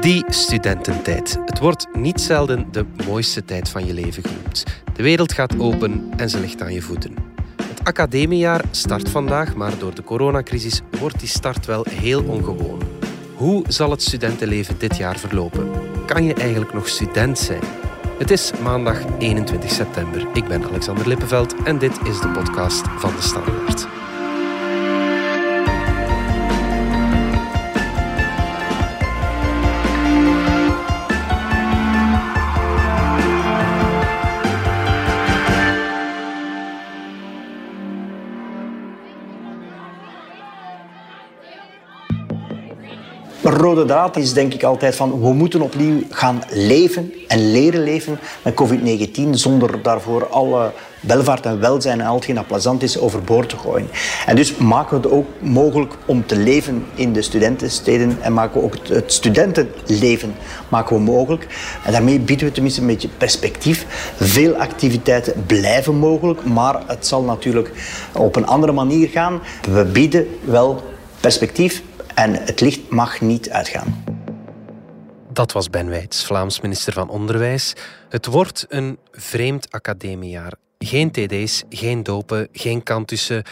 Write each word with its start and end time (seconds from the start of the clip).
Die 0.00 0.24
studententijd. 0.28 1.38
Het 1.44 1.58
wordt 1.58 1.86
niet 1.92 2.20
zelden 2.20 2.68
de 2.70 2.86
mooiste 3.06 3.44
tijd 3.44 3.68
van 3.68 3.86
je 3.86 3.94
leven 3.94 4.22
genoemd. 4.22 4.64
De 4.92 5.02
wereld 5.02 5.32
gaat 5.32 5.58
open 5.58 6.10
en 6.16 6.30
ze 6.30 6.40
ligt 6.40 6.62
aan 6.62 6.72
je 6.72 6.82
voeten. 6.82 7.14
Het 7.62 7.84
academiejaar 7.84 8.64
start 8.70 9.08
vandaag, 9.08 9.54
maar 9.54 9.78
door 9.78 9.94
de 9.94 10.02
coronacrisis 10.02 10.80
wordt 10.98 11.18
die 11.18 11.28
start 11.28 11.66
wel 11.66 11.86
heel 11.90 12.22
ongewoon. 12.22 12.82
Hoe 13.34 13.64
zal 13.68 13.90
het 13.90 14.02
studentenleven 14.02 14.78
dit 14.78 14.96
jaar 14.96 15.18
verlopen? 15.18 15.70
Kan 16.06 16.24
je 16.24 16.34
eigenlijk 16.34 16.72
nog 16.74 16.88
student 16.88 17.38
zijn? 17.38 17.62
Het 18.18 18.30
is 18.30 18.52
maandag 18.62 18.98
21 19.18 19.70
september. 19.70 20.26
Ik 20.32 20.48
ben 20.48 20.64
Alexander 20.64 21.08
Lippenveld 21.08 21.54
en 21.62 21.78
dit 21.78 21.98
is 22.04 22.20
de 22.20 22.28
podcast 22.28 22.82
van 22.98 23.16
de 23.16 23.22
Standaard. 23.22 23.59
Rode 43.50 43.84
draad 43.84 44.16
is 44.16 44.32
denk 44.32 44.54
ik 44.54 44.62
altijd 44.62 44.96
van 44.96 45.20
we 45.20 45.32
moeten 45.32 45.60
opnieuw 45.60 46.02
gaan 46.10 46.42
leven 46.50 47.12
en 47.28 47.50
leren 47.50 47.82
leven 47.82 48.18
met 48.42 48.54
COVID-19 48.54 49.30
zonder 49.30 49.82
daarvoor 49.82 50.28
alle 50.28 50.72
welvaart 51.00 51.46
en 51.46 51.60
welzijn 51.60 52.00
en 52.00 52.06
al 52.06 52.14
hetgeen 52.14 52.34
dat 52.34 52.46
plezant 52.46 52.82
is 52.82 52.98
overboord 52.98 53.48
te 53.48 53.56
gooien. 53.56 53.88
En 54.26 54.36
dus 54.36 54.56
maken 54.56 55.00
we 55.00 55.08
het 55.08 55.16
ook 55.16 55.26
mogelijk 55.38 55.94
om 56.06 56.26
te 56.26 56.36
leven 56.36 56.84
in 56.94 57.12
de 57.12 57.22
studentensteden 57.22 58.18
en 58.20 58.32
maken 58.32 58.60
we 58.60 58.66
ook 58.66 58.76
het 58.88 59.12
studentenleven 59.12 60.34
maken 60.68 60.96
we 60.96 61.02
mogelijk. 61.02 61.46
En 61.84 61.92
daarmee 61.92 62.18
bieden 62.18 62.46
we 62.46 62.52
tenminste 62.52 62.80
een 62.80 62.86
beetje 62.86 63.08
perspectief. 63.18 63.86
Veel 64.16 64.54
activiteiten 64.54 65.44
blijven 65.46 65.96
mogelijk, 65.96 66.44
maar 66.44 66.82
het 66.86 67.06
zal 67.06 67.22
natuurlijk 67.22 67.72
op 68.12 68.36
een 68.36 68.46
andere 68.46 68.72
manier 68.72 69.08
gaan. 69.08 69.40
We 69.72 69.84
bieden 69.84 70.26
wel 70.44 70.82
perspectief 71.20 71.82
en 72.20 72.34
het 72.34 72.60
licht 72.60 72.90
mag 72.90 73.20
niet 73.20 73.50
uitgaan. 73.50 74.04
Dat 75.32 75.52
was 75.52 75.70
Ben 75.70 75.88
Wijts, 75.88 76.24
Vlaams 76.24 76.60
minister 76.60 76.92
van 76.92 77.08
Onderwijs. 77.08 77.72
Het 78.08 78.26
wordt 78.26 78.66
een 78.68 78.98
vreemd 79.12 79.72
academiejaar. 79.72 80.52
Geen 80.78 81.10
TD's, 81.10 81.62
geen 81.68 82.02
dopen, 82.02 82.48
geen 82.52 82.82
kantussen. 82.82 83.42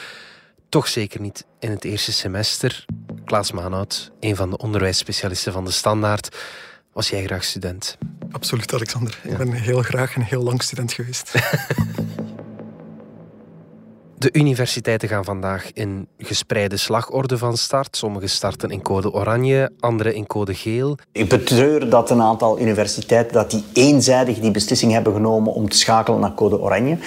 Toch 0.69 0.89
zeker 0.89 1.21
niet 1.21 1.47
in 1.59 1.71
het 1.71 1.85
eerste 1.85 2.13
semester. 2.13 2.85
Klaas 3.25 3.53
Maanhout, 3.53 4.11
een 4.21 4.37
van 4.37 4.51
de 4.51 4.57
onderwijsspecialisten 4.57 5.53
van 5.53 5.65
de 5.65 5.71
Standaard. 5.71 6.37
Was 6.93 7.09
jij 7.09 7.25
graag 7.25 7.45
student? 7.45 7.99
Absoluut, 8.31 8.75
Alexander. 8.75 9.19
Ik 9.23 9.37
ben 9.37 9.53
heel 9.53 9.83
graag 9.83 10.15
en 10.15 10.23
heel 10.23 10.43
lang 10.43 10.63
student 10.63 10.93
geweest. 10.93 11.33
De 14.19 14.33
universiteiten 14.33 15.09
gaan 15.09 15.25
vandaag 15.25 15.73
in 15.73 16.09
gespreide 16.19 16.77
slagorde 16.77 17.39
van 17.39 17.57
start. 17.57 17.97
Sommige 17.97 18.27
starten 18.27 18.71
in 18.71 18.83
code 18.83 19.13
oranje, 19.13 19.71
andere 19.81 20.15
in 20.15 20.27
code 20.27 20.55
geel. 20.55 20.99
Ik 21.13 21.29
betreur 21.29 21.91
dat 21.91 22.11
een 22.11 22.23
aantal 22.23 22.61
universiteiten 22.61 23.33
dat 23.33 23.51
die 23.51 23.65
eenzijdig 23.73 24.39
die 24.39 24.51
beslissing 24.51 24.93
hebben 24.93 25.13
genomen 25.13 25.53
om 25.53 25.69
te 25.69 25.77
schakelen 25.77 26.21
naar 26.21 26.35
code 26.35 26.61
oranje. 26.61 26.99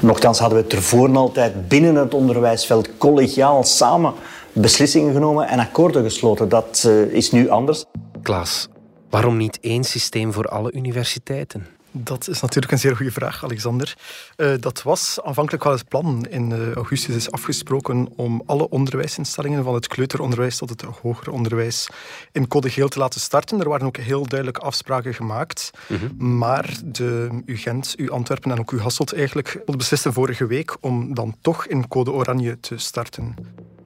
Nochtans 0.00 0.38
hadden 0.38 0.58
we 0.58 0.66
tevoren 0.66 1.16
altijd 1.16 1.68
binnen 1.68 1.94
het 1.94 2.14
onderwijsveld 2.14 2.98
collegiaal 2.98 3.64
samen 3.64 4.12
beslissingen 4.52 5.12
genomen 5.12 5.48
en 5.48 5.58
akkoorden 5.58 6.02
gesloten. 6.02 6.48
Dat 6.48 6.84
eh, 6.86 7.02
is 7.02 7.30
nu 7.30 7.48
anders. 7.48 7.84
Klaas, 8.22 8.68
waarom 9.10 9.36
niet 9.36 9.58
één 9.60 9.84
systeem 9.84 10.32
voor 10.32 10.46
alle 10.46 10.72
universiteiten? 10.72 11.77
Dat 11.90 12.28
is 12.28 12.40
natuurlijk 12.40 12.72
een 12.72 12.78
zeer 12.78 12.96
goede 12.96 13.12
vraag, 13.12 13.44
Alexander. 13.44 13.96
Uh, 14.36 14.54
dat 14.60 14.82
was 14.82 15.18
aanvankelijk 15.22 15.64
wel 15.64 15.72
het 15.72 15.88
plan. 15.88 16.26
In 16.30 16.50
uh, 16.50 16.72
augustus 16.72 17.14
is 17.14 17.30
afgesproken 17.30 18.08
om 18.16 18.42
alle 18.46 18.68
onderwijsinstellingen, 18.68 19.64
van 19.64 19.74
het 19.74 19.86
kleuteronderwijs 19.86 20.56
tot 20.56 20.70
het 20.70 20.82
hoger 20.82 21.32
onderwijs, 21.32 21.88
in 22.32 22.48
code 22.48 22.70
geel 22.70 22.88
te 22.88 22.98
laten 22.98 23.20
starten. 23.20 23.60
Er 23.60 23.68
waren 23.68 23.86
ook 23.86 23.96
heel 23.96 24.26
duidelijke 24.26 24.60
afspraken 24.60 25.14
gemaakt. 25.14 25.70
Mhm. 25.86 26.36
Maar 26.38 26.76
de 26.84 27.42
UGent, 27.44 27.94
U 27.96 28.10
Antwerpen 28.10 28.50
en 28.50 28.58
ook 28.58 28.72
U 28.72 28.80
Hasselt 28.80 29.14
eigenlijk 29.14 29.62
beslisten 29.64 30.12
vorige 30.12 30.46
week 30.46 30.76
om 30.80 31.14
dan 31.14 31.36
toch 31.40 31.66
in 31.66 31.88
code 31.88 32.12
oranje 32.12 32.60
te 32.60 32.78
starten. 32.78 33.34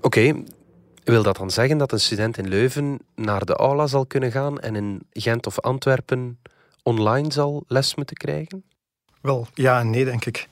Oké, 0.01 0.35
Wil 1.05 1.23
dat 1.23 1.37
dan 1.37 1.51
zeggen 1.51 1.79
dat 1.79 1.93
een 1.93 2.01
student 2.01 2.39
in 2.39 2.49
Leuven 2.49 2.99
naar 3.15 3.45
de 3.45 3.55
aula 3.55 3.87
zal 3.87 4.07
kunnen 4.07 4.33
gaan 4.33 4.61
en 4.61 4.77
in 4.77 5.03
Gent 5.13 5.47
of 5.47 5.61
Antwerpen 5.61 6.39
online 6.83 7.33
zal 7.33 7.65
les 7.67 7.95
moeten 7.95 8.17
krijgen? 8.17 8.65
Wel, 9.21 9.47
ja 9.55 9.81
en 9.81 9.91
nee, 9.91 10.05
denk 10.05 10.25
ik. 10.25 10.49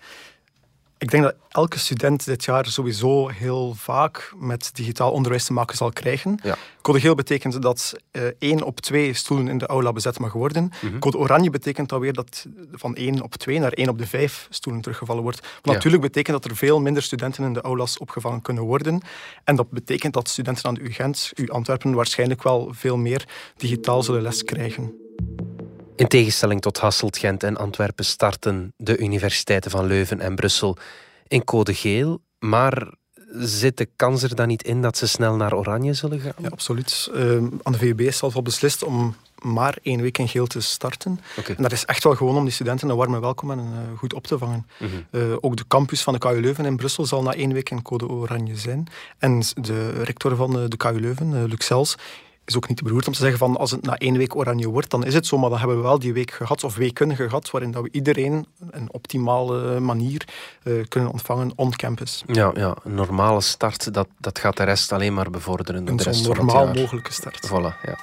Ik 1.00 1.10
denk 1.10 1.22
dat 1.22 1.34
elke 1.48 1.78
student 1.78 2.24
dit 2.24 2.44
jaar 2.44 2.66
sowieso 2.66 3.28
heel 3.28 3.74
vaak 3.74 4.32
met 4.36 4.70
digitaal 4.72 5.12
onderwijs 5.12 5.44
te 5.44 5.52
maken 5.52 5.76
zal 5.76 5.91
krijgen. 5.91 6.38
Ja. 6.42 6.56
Code 6.82 7.00
geel 7.00 7.14
betekent 7.14 7.62
dat 7.62 7.94
uh, 8.12 8.22
één 8.38 8.62
op 8.62 8.80
twee 8.80 9.12
stoelen 9.14 9.48
in 9.48 9.58
de 9.58 9.66
aula 9.66 9.92
bezet 9.92 10.18
mag 10.18 10.32
worden. 10.32 10.72
Mhm. 10.80 10.98
Code 10.98 11.18
oranje 11.18 11.50
betekent 11.50 11.88
dan 11.88 12.00
weer 12.00 12.12
dat 12.12 12.47
van 12.72 12.94
één 12.94 13.22
op 13.22 13.34
twee 13.34 13.58
naar 13.58 13.72
één 13.72 13.88
op 13.88 13.98
de 13.98 14.06
vijf 14.06 14.47
stoelen 14.50 14.82
teruggevallen 14.82 15.22
wordt. 15.22 15.47
Natuurlijk 15.62 16.02
betekent 16.02 16.42
dat 16.42 16.50
er 16.50 16.56
veel 16.56 16.80
minder 16.80 17.02
studenten 17.02 17.44
in 17.44 17.52
de 17.52 17.60
aulas 17.60 17.98
opgevangen 17.98 18.42
kunnen 18.42 18.64
worden. 18.64 19.00
En 19.44 19.56
dat 19.56 19.70
betekent 19.70 20.12
dat 20.14 20.28
studenten 20.28 20.64
aan 20.64 20.74
de 20.74 20.80
UGent, 20.80 21.32
U 21.34 21.48
Antwerpen, 21.48 21.94
waarschijnlijk 21.94 22.42
wel 22.42 22.68
veel 22.72 22.97
meer 22.97 23.28
digitaal 23.56 24.02
zullen 24.02 24.22
les 24.22 24.44
krijgen. 24.44 24.99
In 26.00 26.06
tegenstelling 26.06 26.60
tot 26.60 26.78
Hasselt, 26.78 27.18
Gent 27.18 27.42
en 27.42 27.56
Antwerpen 27.56 28.04
starten 28.04 28.72
de 28.76 28.98
universiteiten 28.98 29.70
van 29.70 29.86
Leuven 29.86 30.20
en 30.20 30.34
Brussel 30.34 30.76
in 31.28 31.44
code 31.44 31.74
geel. 31.74 32.20
Maar 32.38 32.92
zit 33.32 33.76
de 33.76 33.88
kans 33.96 34.22
er 34.22 34.34
dan 34.34 34.48
niet 34.48 34.62
in 34.62 34.82
dat 34.82 34.96
ze 34.96 35.08
snel 35.08 35.36
naar 35.36 35.54
oranje 35.54 35.92
zullen 35.92 36.20
gaan? 36.20 36.32
Ja, 36.38 36.48
absoluut. 36.48 37.10
Uh, 37.14 37.36
aan 37.62 37.72
de 37.72 37.78
VUB 37.78 38.00
is 38.00 38.22
al 38.22 38.42
beslist 38.42 38.82
om 38.82 39.14
maar 39.42 39.78
één 39.82 40.00
week 40.00 40.18
in 40.18 40.28
geel 40.28 40.46
te 40.46 40.60
starten. 40.60 41.20
En 41.56 41.62
dat 41.62 41.72
is 41.72 41.84
echt 41.84 42.04
wel 42.04 42.14
gewoon 42.14 42.36
om 42.36 42.44
die 42.44 42.52
studenten 42.52 42.88
een 42.88 42.96
warme 42.96 43.20
welkom 43.20 43.50
en 43.50 43.58
uh, 43.58 43.98
goed 43.98 44.14
op 44.14 44.26
te 44.26 44.38
vangen. 44.38 44.66
Mhm. 44.78 44.90
Eh, 45.10 45.36
ook 45.40 45.56
de 45.56 45.64
campus 45.68 46.02
van 46.02 46.12
de 46.12 46.18
KU 46.18 46.40
Leuven 46.40 46.64
in 46.64 46.76
Brussel 46.76 47.06
zal 47.06 47.22
na 47.22 47.34
één 47.34 47.52
week 47.52 47.70
in 47.70 47.82
code 47.82 48.08
oranje 48.08 48.56
zijn. 48.56 48.86
En 49.18 49.42
de 49.54 50.02
rector 50.02 50.36
van 50.36 50.68
de 50.68 50.76
KU 50.76 51.00
Leuven, 51.00 51.44
Luc 51.44 51.64
Sels, 51.64 51.96
is 52.50 52.56
ook 52.56 52.68
niet 52.68 52.76
te 52.76 52.82
beroerd 52.82 53.06
om 53.06 53.12
te 53.12 53.18
zeggen 53.18 53.38
van 53.38 53.56
als 53.56 53.70
het 53.70 53.82
na 53.82 53.96
één 53.96 54.16
week 54.16 54.36
oranje 54.36 54.68
wordt, 54.68 54.90
dan 54.90 55.04
is 55.04 55.14
het 55.14 55.26
zo. 55.26 55.38
Maar 55.38 55.50
dan 55.50 55.58
hebben 55.58 55.76
we 55.76 55.82
wel 55.82 55.98
die 55.98 56.12
week 56.12 56.30
gehad, 56.30 56.64
of 56.64 56.76
weken 56.76 57.16
gehad, 57.16 57.50
waarin 57.50 57.70
dat 57.70 57.82
we 57.82 57.88
iedereen 57.92 58.46
een 58.70 58.92
optimale 58.92 59.80
manier 59.80 60.28
uh, 60.64 60.84
kunnen 60.88 61.10
ontvangen 61.10 61.52
on-campus. 61.54 62.22
Ja, 62.26 62.50
ja, 62.54 62.76
een 62.84 62.94
normale 62.94 63.40
start, 63.40 63.94
dat, 63.94 64.08
dat 64.18 64.38
gaat 64.38 64.56
de 64.56 64.64
rest 64.64 64.92
alleen 64.92 65.14
maar 65.14 65.30
bevorderen. 65.30 65.88
Een 65.88 66.14
zo 66.14 66.32
normaal 66.32 66.66
mogelijke 66.66 67.12
start. 67.12 67.46
Voilà, 67.46 67.80
ja. 67.86 67.98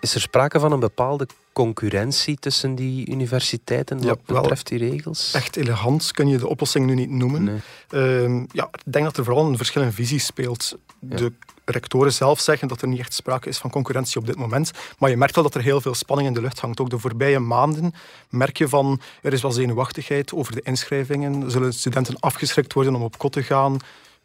Is 0.00 0.14
er 0.14 0.20
sprake 0.20 0.60
van 0.60 0.72
een 0.72 0.80
bepaalde 0.80 1.26
concurrentie 1.52 2.36
tussen 2.38 2.74
die 2.74 3.10
universiteiten 3.10 4.06
wat 4.06 4.24
betreft 4.24 4.66
die 4.68 4.78
regels? 4.78 5.34
Echt 5.34 5.56
elegant 5.56 6.12
kun 6.12 6.28
je 6.28 6.38
de 6.38 6.48
oplossing 6.48 6.86
nu 6.86 6.94
niet 6.94 7.10
noemen. 7.10 7.62
Ehm, 7.88 8.44
ja, 8.52 8.68
ik 8.72 8.92
denk 8.92 9.04
dat 9.04 9.16
er 9.16 9.24
vooral 9.24 9.46
een 9.46 9.56
verschillende 9.56 9.94
visie 9.94 10.18
speelt. 10.18 10.76
De 11.04 11.32
rectoren 11.64 12.12
zelf 12.12 12.40
zeggen 12.40 12.68
dat 12.68 12.82
er 12.82 12.88
niet 12.88 12.98
echt 12.98 13.14
sprake 13.14 13.48
is 13.48 13.58
van 13.58 13.70
concurrentie 13.70 14.20
op 14.20 14.26
dit 14.26 14.36
moment. 14.36 14.70
Maar 14.98 15.10
je 15.10 15.16
merkt 15.16 15.34
wel 15.34 15.44
dat 15.44 15.54
er 15.54 15.62
heel 15.62 15.80
veel 15.80 15.94
spanning 15.94 16.28
in 16.28 16.34
de 16.34 16.40
lucht 16.40 16.60
hangt. 16.60 16.80
Ook 16.80 16.90
de 16.90 16.98
voorbije 16.98 17.38
maanden 17.38 17.94
merk 18.28 18.58
je 18.58 18.68
van 18.68 19.00
er 19.22 19.32
is 19.32 19.42
wel 19.42 19.52
zenuwachtigheid 19.52 20.32
over 20.32 20.54
de 20.54 20.60
inschrijvingen. 20.62 21.50
Zullen 21.50 21.74
studenten 21.74 22.20
afgeschrikt 22.20 22.72
worden 22.72 22.94
om 22.94 23.02
op 23.02 23.18
kot 23.18 23.32
te 23.32 23.42
gaan? 23.42 23.76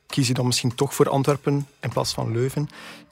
Kies 0.08 0.28
je 0.28 0.34
dan 0.34 0.46
misschien 0.46 0.76
toch 0.76 0.94
voor 0.94 1.10
Antwerpen 1.10 1.68
in 1.80 1.90
plaats 1.90 2.14
van 2.14 2.32
Leuven. 2.32 2.68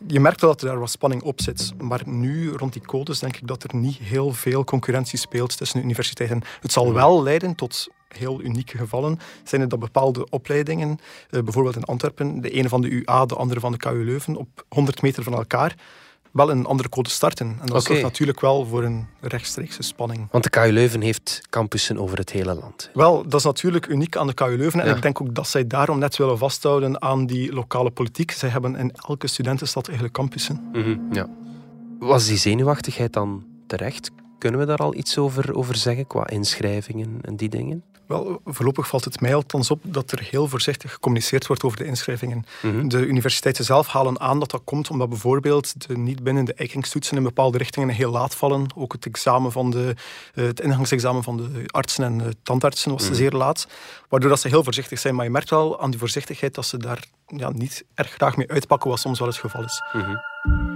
Je 0.07 0.19
merkt 0.19 0.41
wel 0.41 0.49
dat 0.49 0.61
er 0.61 0.67
daar 0.67 0.79
wat 0.79 0.89
spanning 0.89 1.21
op 1.21 1.41
zit. 1.41 1.73
Maar 1.77 2.01
nu, 2.05 2.51
rond 2.51 2.73
die 2.73 2.81
codes, 2.81 3.19
denk 3.19 3.35
ik 3.35 3.47
dat 3.47 3.63
er 3.63 3.75
niet 3.75 3.97
heel 3.97 4.33
veel 4.33 4.63
concurrentie 4.63 5.19
speelt 5.19 5.57
tussen 5.57 5.77
de 5.77 5.83
universiteiten. 5.83 6.41
Het 6.61 6.71
zal 6.71 6.93
wel 6.93 7.23
leiden 7.23 7.55
tot 7.55 7.87
heel 8.07 8.41
unieke 8.41 8.77
gevallen. 8.77 9.19
Zijn 9.43 9.61
er 9.61 9.69
dat 9.69 9.79
bepaalde 9.79 10.29
opleidingen, 10.29 10.99
eh, 11.29 11.41
bijvoorbeeld 11.41 11.75
in 11.75 11.83
Antwerpen, 11.83 12.41
de 12.41 12.49
ene 12.49 12.69
van 12.69 12.81
de 12.81 12.89
UA, 12.89 13.25
de 13.25 13.35
andere 13.35 13.59
van 13.59 13.71
de 13.71 13.77
KU 13.77 14.03
Leuven, 14.05 14.35
op 14.35 14.65
100 14.69 15.01
meter 15.01 15.23
van 15.23 15.33
elkaar, 15.33 15.75
wel 16.35 16.49
een 16.49 16.65
andere 16.65 16.89
code 16.89 17.09
starten. 17.09 17.57
En 17.61 17.67
dat 17.67 17.83
zorgt 17.83 18.01
natuurlijk 18.01 18.39
wel 18.39 18.65
voor 18.65 18.83
een 18.83 19.07
rechtstreekse 19.21 19.83
spanning. 19.83 20.27
Want 20.31 20.43
de 20.43 20.49
KU 20.49 20.71
Leuven 20.71 21.01
heeft 21.01 21.41
campussen 21.49 21.97
over 21.97 22.17
het 22.17 22.31
hele 22.31 22.53
land. 22.53 22.89
Wel, 22.93 23.27
dat 23.27 23.39
is 23.39 23.45
natuurlijk 23.45 23.87
uniek 23.87 24.17
aan 24.17 24.27
de 24.27 24.33
KU 24.33 24.57
Leuven. 24.57 24.79
En 24.79 24.95
ik 24.95 25.01
denk 25.01 25.21
ook 25.21 25.35
dat 25.35 25.47
zij 25.47 25.67
daarom 25.67 25.99
net 25.99 26.17
willen 26.17 26.37
vasthouden 26.37 27.01
aan 27.01 27.25
die 27.25 27.53
lokale 27.53 27.91
politiek. 27.91 28.31
Zij 28.31 28.49
hebben 28.49 28.75
in 28.75 28.91
elke 29.07 29.27
studentenstad 29.27 29.85
eigenlijk 29.85 30.17
campussen. 30.17 30.69
Mhm, 30.73 30.97
ja. 31.11 31.29
Was 31.99 32.27
die 32.27 32.37
zenuwachtigheid 32.37 33.13
dan 33.13 33.43
terecht? 33.67 34.11
Kunnen 34.37 34.59
we 34.59 34.65
daar 34.65 34.77
al 34.77 34.95
iets 34.95 35.17
over, 35.17 35.55
over 35.55 35.75
zeggen 35.75 36.07
qua 36.07 36.27
inschrijvingen 36.27 37.19
en 37.21 37.35
die 37.35 37.49
dingen? 37.49 37.83
Wel, 38.07 38.41
voorlopig 38.45 38.87
valt 38.87 39.05
het 39.05 39.21
mij 39.21 39.35
althans 39.35 39.71
op 39.71 39.79
dat 39.83 40.11
er 40.11 40.27
heel 40.29 40.47
voorzichtig 40.47 40.91
gecommuniceerd 40.91 41.47
wordt 41.47 41.63
over 41.63 41.77
de 41.77 41.85
inschrijvingen. 41.85 42.45
Mhm. 42.61 42.87
De 42.87 43.05
universiteiten 43.05 43.65
zelf 43.65 43.87
halen 43.87 44.19
aan 44.19 44.39
dat 44.39 44.51
dat 44.51 44.61
komt 44.63 44.89
omdat 44.89 45.09
bijvoorbeeld 45.09 45.87
de 45.87 45.97
niet 45.97 46.23
binnen 46.23 46.45
de 46.45 46.53
eikingstoetsen 46.53 47.17
in 47.17 47.23
bepaalde 47.23 47.57
richtingen 47.57 47.89
heel 47.89 48.11
laat 48.11 48.35
vallen. 48.35 48.67
Ook 48.75 48.93
het, 48.93 49.05
examen 49.05 49.51
van 49.51 49.69
de, 49.69 49.95
eh, 50.33 50.45
het 50.45 50.59
ingangsexamen 50.59 51.23
van 51.23 51.37
de 51.37 51.49
artsen 51.65 52.03
en 52.03 52.17
de 52.17 52.35
tandartsen 52.43 52.91
was 52.91 53.03
mhm. 53.03 53.13
zeer 53.13 53.31
laat. 53.31 53.67
Waardoor 54.09 54.29
dat 54.29 54.39
ze 54.39 54.47
heel 54.47 54.63
voorzichtig 54.63 54.99
zijn. 54.99 55.15
Maar 55.15 55.25
je 55.25 55.31
merkt 55.31 55.49
wel 55.49 55.81
aan 55.81 55.89
die 55.89 55.99
voorzichtigheid 55.99 56.55
dat 56.55 56.65
ze 56.65 56.77
daar 56.77 57.03
ja, 57.27 57.49
niet 57.49 57.85
erg 57.93 58.11
graag 58.11 58.37
mee 58.37 58.51
uitpakken, 58.51 58.89
wat 58.89 58.99
soms 58.99 59.19
wel 59.19 59.27
het 59.27 59.37
geval 59.37 59.63
is. 59.63 59.83
Mhm. 59.93 60.74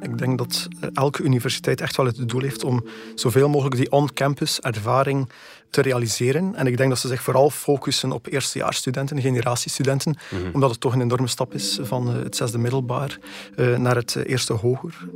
Ik 0.00 0.18
denk 0.18 0.38
dat 0.38 0.68
elke 0.92 1.22
universiteit 1.22 1.80
echt 1.80 1.96
wel 1.96 2.06
het 2.06 2.28
doel 2.28 2.40
heeft 2.40 2.64
om 2.64 2.84
zoveel 3.14 3.48
mogelijk 3.48 3.76
die 3.76 3.90
on-campus 3.90 4.60
ervaring 4.60 5.28
te 5.70 5.80
realiseren. 5.80 6.54
En 6.54 6.66
ik 6.66 6.76
denk 6.76 6.88
dat 6.88 6.98
ze 6.98 7.08
zich 7.08 7.22
vooral 7.22 7.50
focussen 7.50 8.12
op 8.12 8.26
eerstejaarsstudenten, 8.26 9.20
generatiestudenten, 9.20 10.16
mm 10.30 10.46
omdat 10.52 10.70
het 10.70 10.80
toch 10.80 10.94
een 10.94 11.00
enorme 11.00 11.26
stap 11.26 11.54
is 11.54 11.78
van 11.82 12.08
eh, 12.08 12.22
het 12.22 12.36
zesde 12.36 12.58
middelbaar 12.58 13.18
eh, 13.56 13.76
naar 13.76 13.96
het 13.96 14.16
eh, 14.16 14.30
eerste 14.30 14.52
hoger. 14.52 15.08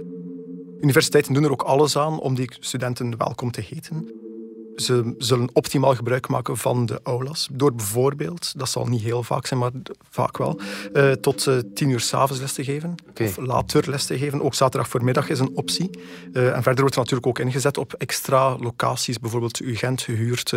Universiteiten 0.80 1.34
doen 1.34 1.44
er 1.44 1.50
ook 1.50 1.62
alles 1.62 1.96
aan 1.96 2.20
om 2.20 2.34
die 2.34 2.52
studenten 2.60 3.18
welkom 3.18 3.50
te 3.50 3.60
heten. 3.60 4.10
Ze 4.76 5.14
zullen 5.18 5.48
optimaal 5.52 5.94
gebruik 5.94 6.28
maken 6.28 6.56
van 6.56 6.86
de 6.86 7.00
aulas. 7.02 7.48
Door 7.52 7.74
bijvoorbeeld, 7.74 8.52
dat 8.56 8.68
zal 8.68 8.86
niet 8.86 9.02
heel 9.02 9.22
vaak 9.22 9.46
zijn, 9.46 9.60
maar 9.60 9.70
vaak 10.10 10.38
wel, 10.38 10.60
uh, 10.92 11.12
tot 11.12 11.46
uh, 11.46 11.58
tien 11.74 11.88
uur 11.88 12.00
s'avonds 12.00 12.40
les 12.40 12.52
te 12.52 12.64
geven. 12.64 12.94
Of 13.20 13.36
later 13.36 13.90
les 13.90 14.06
te 14.06 14.18
geven. 14.18 14.42
Ook 14.42 14.54
zaterdag 14.54 14.88
voormiddag 14.88 15.28
is 15.28 15.38
een 15.38 15.50
optie. 15.54 15.90
Uh, 16.32 16.56
en 16.56 16.62
verder 16.62 16.80
wordt 16.80 16.94
er 16.94 17.00
natuurlijk 17.00 17.26
ook 17.26 17.38
ingezet 17.38 17.78
op 17.78 17.92
extra 17.92 18.56
locaties. 18.58 19.18
Bijvoorbeeld 19.18 19.60
UGent 19.60 20.02
gehuurd, 20.02 20.52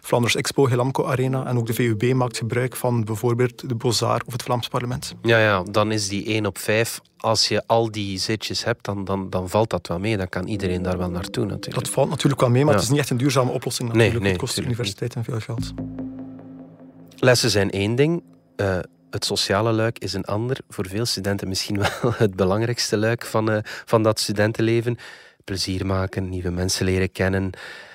Flanders 0.00 0.36
Expo, 0.36 0.68
Helamco 0.68 1.04
Arena. 1.04 1.46
En 1.46 1.58
ook 1.58 1.66
de 1.66 1.74
VUB 1.74 2.12
maakt 2.12 2.36
gebruik 2.38 2.76
van 2.76 3.04
bijvoorbeeld 3.04 3.68
de 3.68 3.74
Bozar 3.74 4.22
of 4.26 4.32
het 4.32 4.42
Vlaams 4.42 4.68
Parlement. 4.68 5.14
Ja, 5.22 5.38
ja, 5.38 5.62
dan 5.62 5.92
is 5.92 6.08
die 6.08 6.24
1 6.24 6.46
op 6.46 6.58
5 6.58 7.00
als 7.20 7.48
je 7.48 7.62
al 7.66 7.90
die 7.90 8.18
zitjes 8.18 8.64
hebt, 8.64 8.84
dan, 8.84 9.04
dan, 9.04 9.30
dan 9.30 9.48
valt 9.48 9.70
dat 9.70 9.86
wel 9.86 9.98
mee. 9.98 10.16
Dan 10.16 10.28
kan 10.28 10.46
iedereen 10.46 10.82
daar 10.82 10.98
wel 10.98 11.10
naartoe 11.10 11.44
natuurlijk. 11.44 11.84
Dat 11.84 11.94
valt 11.94 12.08
natuurlijk 12.08 12.40
wel 12.40 12.50
mee, 12.50 12.64
maar 12.64 12.74
het 12.74 12.82
is 12.82 12.88
niet 12.88 12.98
echt 12.98 13.10
een 13.10 13.16
duurzame 13.16 13.50
oplossing 13.58 13.88
natuurlijk. 13.88 14.20
Nee, 14.20 14.30
het 14.30 14.40
kost 14.40 14.56
de 14.56 14.62
universiteit 14.62 15.14
en 15.14 15.24
veel 15.24 15.40
geld. 15.40 15.72
Lessen 17.16 17.50
zijn 17.50 17.70
één 17.70 17.94
ding. 17.94 18.22
Uh, 18.56 18.78
het 19.10 19.24
sociale 19.24 19.72
luik 19.72 19.98
is 19.98 20.12
een 20.12 20.24
ander. 20.24 20.58
Voor 20.68 20.88
veel 20.88 21.06
studenten 21.06 21.48
misschien 21.48 21.78
wel 21.82 22.12
het 22.16 22.36
belangrijkste 22.36 22.96
luik 22.96 23.24
van, 23.24 23.50
uh, 23.50 23.58
van 23.62 24.02
dat 24.02 24.20
studentenleven. 24.20 24.96
Plezier 25.44 25.86
maken, 25.86 26.28
nieuwe 26.28 26.50
mensen 26.50 26.84
leren 26.84 27.12
kennen. 27.12 27.50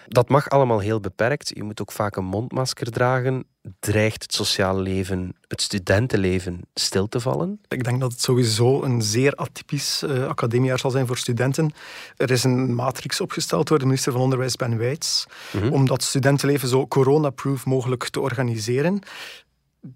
Dat 0.07 0.29
mag 0.29 0.50
allemaal 0.50 0.79
heel 0.79 1.00
beperkt. 1.00 1.51
Je 1.55 1.63
moet 1.63 1.81
ook 1.81 1.91
vaak 1.91 2.15
een 2.15 2.25
mondmasker 2.25 2.91
dragen. 2.91 3.45
Dreigt 3.79 4.23
het 4.23 4.33
sociale 4.33 4.81
leven, 4.81 5.35
het 5.47 5.61
studentenleven, 5.61 6.61
stil 6.73 7.07
te 7.07 7.19
vallen? 7.19 7.59
Ik 7.67 7.83
denk 7.83 8.00
dat 8.00 8.11
het 8.11 8.21
sowieso 8.21 8.83
een 8.83 9.01
zeer 9.01 9.35
atypisch 9.35 10.03
uh, 10.03 10.27
academiejaar 10.27 10.79
zal 10.79 10.91
zijn 10.91 11.07
voor 11.07 11.17
studenten. 11.17 11.71
Er 12.17 12.31
is 12.31 12.44
een 12.44 12.75
matrix 12.75 13.21
opgesteld 13.21 13.67
door 13.67 13.79
de 13.79 13.85
minister 13.85 14.11
van 14.11 14.21
Onderwijs 14.21 14.55
Ben 14.55 14.77
Wijts 14.77 15.25
mhm. 15.51 15.67
om 15.67 15.88
dat 15.88 16.03
studentenleven 16.03 16.67
zo 16.67 16.88
corona-proof 16.88 17.65
mogelijk 17.65 18.09
te 18.09 18.19
organiseren 18.19 19.01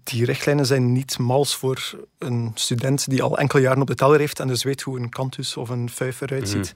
die 0.04 0.24
richtlijnen 0.24 0.66
zijn 0.66 0.92
niet 0.92 1.18
mals 1.18 1.56
voor 1.56 1.94
een 2.18 2.50
student 2.54 3.10
die 3.10 3.22
al 3.22 3.38
enkele 3.38 3.62
jaren 3.62 3.80
op 3.80 3.86
de 3.86 3.94
teller 3.94 4.18
heeft 4.18 4.40
en 4.40 4.48
dus 4.48 4.62
weet 4.62 4.82
hoe 4.82 4.98
een 4.98 5.08
kantus 5.08 5.56
of 5.56 5.68
een 5.68 5.90
fuif 5.90 6.20
eruit 6.20 6.48
ziet. 6.48 6.74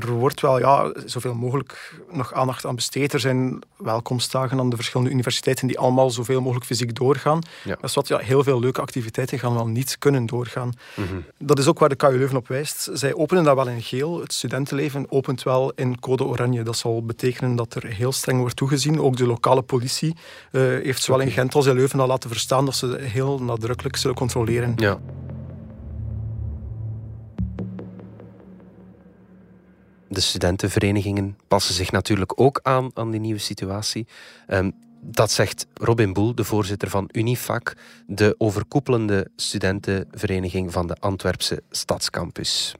Er 0.00 0.10
wordt 0.10 0.40
wel 0.40 0.58
ja, 0.58 0.92
zoveel 1.04 1.34
mogelijk 1.34 1.94
nog 2.10 2.32
aandacht 2.32 2.66
aan 2.66 2.74
besteed. 2.74 3.12
Er 3.12 3.20
zijn 3.20 3.62
welkomstdagen 3.76 4.58
aan 4.58 4.70
de 4.70 4.76
verschillende 4.76 5.12
universiteiten 5.12 5.66
die 5.66 5.78
allemaal 5.78 6.10
zoveel 6.10 6.40
mogelijk 6.40 6.66
fysiek 6.66 6.94
doorgaan. 6.94 7.42
Ja. 7.64 7.74
Dat 7.74 7.84
is 7.84 7.94
wat, 7.94 8.08
ja, 8.08 8.18
heel 8.18 8.42
veel 8.42 8.60
leuke 8.60 8.80
activiteiten 8.80 9.38
gaan 9.38 9.54
wel 9.54 9.66
niet 9.66 9.98
kunnen 9.98 10.26
doorgaan. 10.26 10.72
Mhm. 10.94 11.16
Dat 11.38 11.58
is 11.58 11.66
ook 11.66 11.78
waar 11.78 11.88
de 11.88 11.94
KU 11.94 12.18
Leuven 12.18 12.36
op 12.36 12.48
wijst. 12.48 12.90
Zij 12.92 13.14
openen 13.14 13.44
dat 13.44 13.54
wel 13.54 13.68
in 13.68 13.82
geel. 13.82 14.20
Het 14.20 14.32
studentenleven 14.32 15.06
opent 15.08 15.42
wel 15.42 15.72
in 15.74 16.00
code 16.00 16.24
oranje. 16.24 16.62
Dat 16.62 16.76
zal 16.76 17.04
betekenen 17.04 17.56
dat 17.56 17.74
er 17.74 17.86
heel 17.86 18.12
streng 18.12 18.38
wordt 18.38 18.56
toegezien. 18.56 19.00
Ook 19.00 19.16
de 19.16 19.26
lokale 19.26 19.62
politie 19.62 20.14
uh, 20.52 20.62
heeft 20.62 21.02
zowel 21.02 21.20
in 21.20 21.30
Gent 21.30 21.54
als 21.54 21.66
in 21.66 21.74
Leuven 21.74 22.00
al 22.00 22.06
laten 22.06 22.30
verstaan 22.30 22.64
dat 22.64 22.76
ze 22.76 22.98
heel 23.00 23.42
nadrukkelijk 23.42 23.96
zullen 23.96 24.16
controleren. 24.16 24.72
Ja. 24.76 24.98
De 30.08 30.20
studentenverenigingen 30.20 31.38
passen 31.48 31.74
zich 31.74 31.92
natuurlijk 31.92 32.40
ook 32.40 32.60
aan 32.62 32.90
aan 32.94 33.10
die 33.10 33.20
nieuwe 33.20 33.40
situatie. 33.40 34.06
Um, 34.48 34.72
dat 35.00 35.30
zegt 35.30 35.66
Robin 35.74 36.12
Boel, 36.12 36.34
de 36.34 36.44
voorzitter 36.44 36.88
van 36.88 37.08
Unifac, 37.12 37.76
de 38.06 38.34
overkoepelende 38.38 39.28
studentenvereniging 39.36 40.72
van 40.72 40.86
de 40.86 40.96
Antwerpse 41.00 41.62
Stadscampus. 41.70 42.74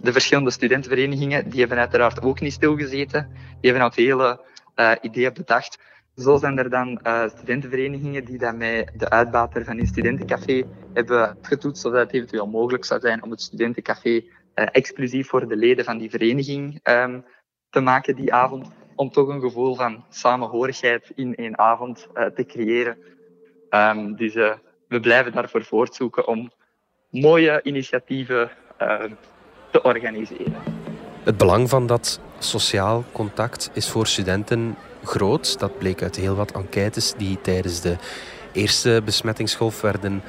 De 0.00 0.12
verschillende 0.12 0.50
studentenverenigingen 0.50 1.50
die 1.50 1.60
hebben 1.60 1.78
uiteraard 1.78 2.22
ook 2.22 2.40
niet 2.40 2.52
stilgezeten. 2.52 3.28
Die 3.60 3.70
hebben 3.70 3.82
al 3.82 3.92
vele 3.92 4.40
uh, 4.76 4.92
ideeën 5.00 5.32
bedacht. 5.32 5.78
Zo 6.16 6.38
zijn 6.38 6.58
er 6.58 6.70
dan 6.70 7.00
uh, 7.02 7.28
studentenverenigingen 7.36 8.24
die 8.24 8.38
dan 8.38 8.56
met 8.56 8.90
de 8.96 9.10
uitbater 9.10 9.64
van 9.64 9.78
een 9.78 9.86
studentencafé 9.86 10.62
hebben 10.92 11.36
getoetst, 11.42 11.82
zodat 11.82 12.00
het 12.00 12.12
eventueel 12.12 12.46
mogelijk 12.46 12.84
zou 12.84 13.00
zijn 13.00 13.22
om 13.22 13.30
het 13.30 13.40
studentencafé 13.40 14.24
exclusief 14.54 15.28
voor 15.28 15.48
de 15.48 15.56
leden 15.56 15.84
van 15.84 15.98
die 15.98 16.10
vereniging 16.10 16.80
um, 16.82 17.24
te 17.70 17.80
maken 17.80 18.16
die 18.16 18.32
avond. 18.32 18.70
Om 18.94 19.10
toch 19.10 19.28
een 19.28 19.40
gevoel 19.40 19.74
van 19.74 20.04
samenhorigheid 20.08 21.12
in 21.14 21.34
één 21.34 21.58
avond 21.58 22.08
uh, 22.14 22.26
te 22.26 22.44
creëren. 22.44 22.96
Um, 23.70 24.16
dus 24.16 24.34
uh, 24.34 24.52
we 24.88 25.00
blijven 25.00 25.32
daarvoor 25.32 25.64
voortzoeken 25.64 26.26
om 26.26 26.50
mooie 27.10 27.60
initiatieven 27.62 28.50
te 29.70 29.82
organiseren. 29.82 30.54
Het 31.24 31.36
belang 31.36 31.68
van 31.68 31.86
dat 31.86 32.20
sociaal 32.38 33.04
contact 33.12 33.70
is 33.72 33.88
voor 33.88 34.06
studenten 34.06 34.76
groot. 35.04 35.58
Dat 35.58 35.78
bleek 35.78 36.02
uit 36.02 36.16
heel 36.16 36.34
wat 36.34 36.52
enquêtes 36.52 37.12
die 37.12 37.40
tijdens 37.40 37.80
de 37.80 37.96
eerste 38.52 39.02
besmettingsgolf 39.04 39.80
werden 39.80 40.22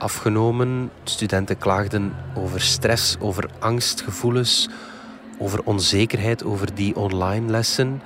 afgenomen. 0.00 0.90
Studenten 1.04 1.58
klaagden 1.58 2.12
over 2.34 2.60
stress, 2.60 3.16
over 3.20 3.50
angstgevoelens, 3.58 4.68
over 5.38 5.64
onzekerheid 5.64 6.44
over 6.44 6.74
die 6.74 6.96
online 6.96 7.50
lessen. 7.50 8.02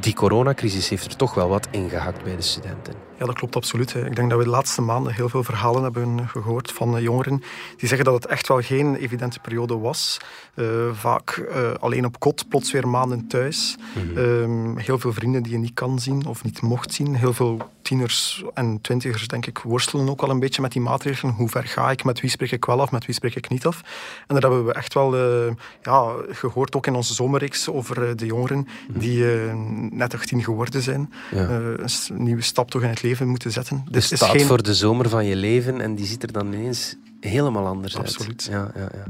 Die 0.00 0.14
coronacrisis 0.14 0.88
heeft 0.88 1.04
er 1.04 1.16
toch 1.16 1.34
wel 1.34 1.48
wat 1.48 1.68
ingehakt 1.70 2.22
bij 2.22 2.36
de 2.36 2.42
studenten. 2.42 2.94
Ja, 3.24 3.30
dat 3.30 3.38
klopt 3.38 3.56
absoluut. 3.56 3.94
Ik 3.94 4.16
denk 4.16 4.30
dat 4.30 4.38
we 4.38 4.44
de 4.44 4.50
laatste 4.50 4.82
maanden 4.82 5.14
heel 5.14 5.28
veel 5.28 5.44
verhalen 5.44 5.82
hebben 5.82 6.28
gehoord 6.28 6.72
van 6.72 7.02
jongeren 7.02 7.42
die 7.76 7.88
zeggen 7.88 8.04
dat 8.04 8.14
het 8.14 8.26
echt 8.26 8.48
wel 8.48 8.60
geen 8.60 8.94
evidente 8.94 9.40
periode 9.40 9.78
was. 9.78 10.18
Uh, 10.54 10.66
vaak 10.92 11.36
uh, 11.36 11.70
alleen 11.80 12.04
op 12.04 12.18
kot, 12.18 12.48
plots 12.48 12.72
weer 12.72 12.88
maanden 12.88 13.26
thuis. 13.26 13.76
Mm 13.94 14.16
-hmm. 14.16 14.78
heel 14.78 14.98
veel 14.98 15.12
vrienden 15.12 15.42
die 15.42 15.52
je 15.52 15.58
niet 15.58 15.74
kan 15.74 15.98
zien 15.98 16.26
of 16.26 16.44
niet 16.44 16.62
mocht 16.62 16.94
zien. 16.94 17.14
Heel 17.14 17.32
veel 17.32 17.70
tieners 17.82 18.44
en 18.54 18.80
twintigers, 18.80 19.28
denk 19.28 19.46
ik, 19.46 19.58
worstelen 19.58 20.08
ook 20.08 20.22
al 20.22 20.30
een 20.30 20.40
beetje 20.40 20.62
met 20.62 20.72
die 20.72 20.82
maatregelen. 20.82 21.34
Hoe 21.34 21.48
ver 21.48 21.64
ga 21.64 21.90
ik? 21.90 22.04
Met 22.04 22.20
wie 22.20 22.30
spreek 22.30 22.52
ik 22.52 22.64
wel 22.64 22.80
af? 22.80 22.90
Met 22.90 23.06
wie 23.06 23.14
spreek 23.14 23.34
ik 23.34 23.48
niet 23.48 23.66
af? 23.66 23.80
En 24.26 24.34
dat 24.34 24.42
hebben 24.42 24.64
we 24.64 24.72
echt 24.72 24.94
wel 24.94 25.16
ja, 25.82 26.14
gehoord, 26.28 26.76
ook 26.76 26.86
in 26.86 26.94
onze 26.94 27.14
zomerreeks, 27.14 27.68
over 27.68 28.16
de 28.16 28.26
jongeren 28.26 28.68
mhm. 28.88 28.98
die 28.98 29.24
net 29.90 30.14
18 30.14 30.42
geworden 30.42 30.82
zijn. 30.82 31.12
Ja. 31.30 31.48
een 31.48 31.88
nieuwe 32.16 32.42
stap 32.42 32.70
toch 32.70 32.82
in 32.82 32.88
het 32.88 33.02
leven 33.02 33.13
moeten 33.20 33.50
zetten. 33.50 33.84
Dus 33.90 34.10
het 34.10 34.18
staat 34.18 34.30
geen... 34.30 34.46
voor 34.46 34.62
de 34.62 34.74
zomer 34.74 35.08
van 35.08 35.26
je 35.26 35.36
leven 35.36 35.80
en 35.80 35.94
die 35.94 36.06
ziet 36.06 36.22
er 36.22 36.32
dan 36.32 36.52
ineens 36.52 36.96
helemaal 37.20 37.66
anders 37.66 37.96
uit. 37.96 38.06
Absoluut. 38.06 38.48
Ja, 38.50 38.70
ja, 38.74 38.88
ja. 38.94 39.04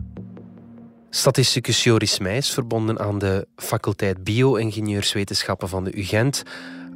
Statisticus 1.11 1.85
Joris 1.85 2.19
Meijs, 2.19 2.51
verbonden 2.51 2.99
aan 2.99 3.19
de 3.19 3.47
faculteit 3.57 4.25
Bio-ingenieurswetenschappen 4.25 5.69
van 5.69 5.85
de 5.85 5.99
UGent, 5.99 6.43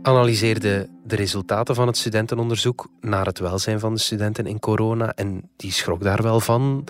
analyseerde 0.03 0.89
de 1.05 1.17
resultaten 1.17 1.75
van 1.75 1.87
het 1.87 1.97
studentenonderzoek 1.97 2.89
naar 3.01 3.27
het 3.27 3.39
welzijn 3.39 3.81
van 3.81 3.95
de 3.95 4.01
studenten 4.01 4.47
in 4.47 4.59
corona 4.59 5.13
en 5.15 5.51
die 5.57 5.73
schrok 5.73 6.03
daar 6.03 6.23
wel 6.23 6.41
van. 6.41 6.85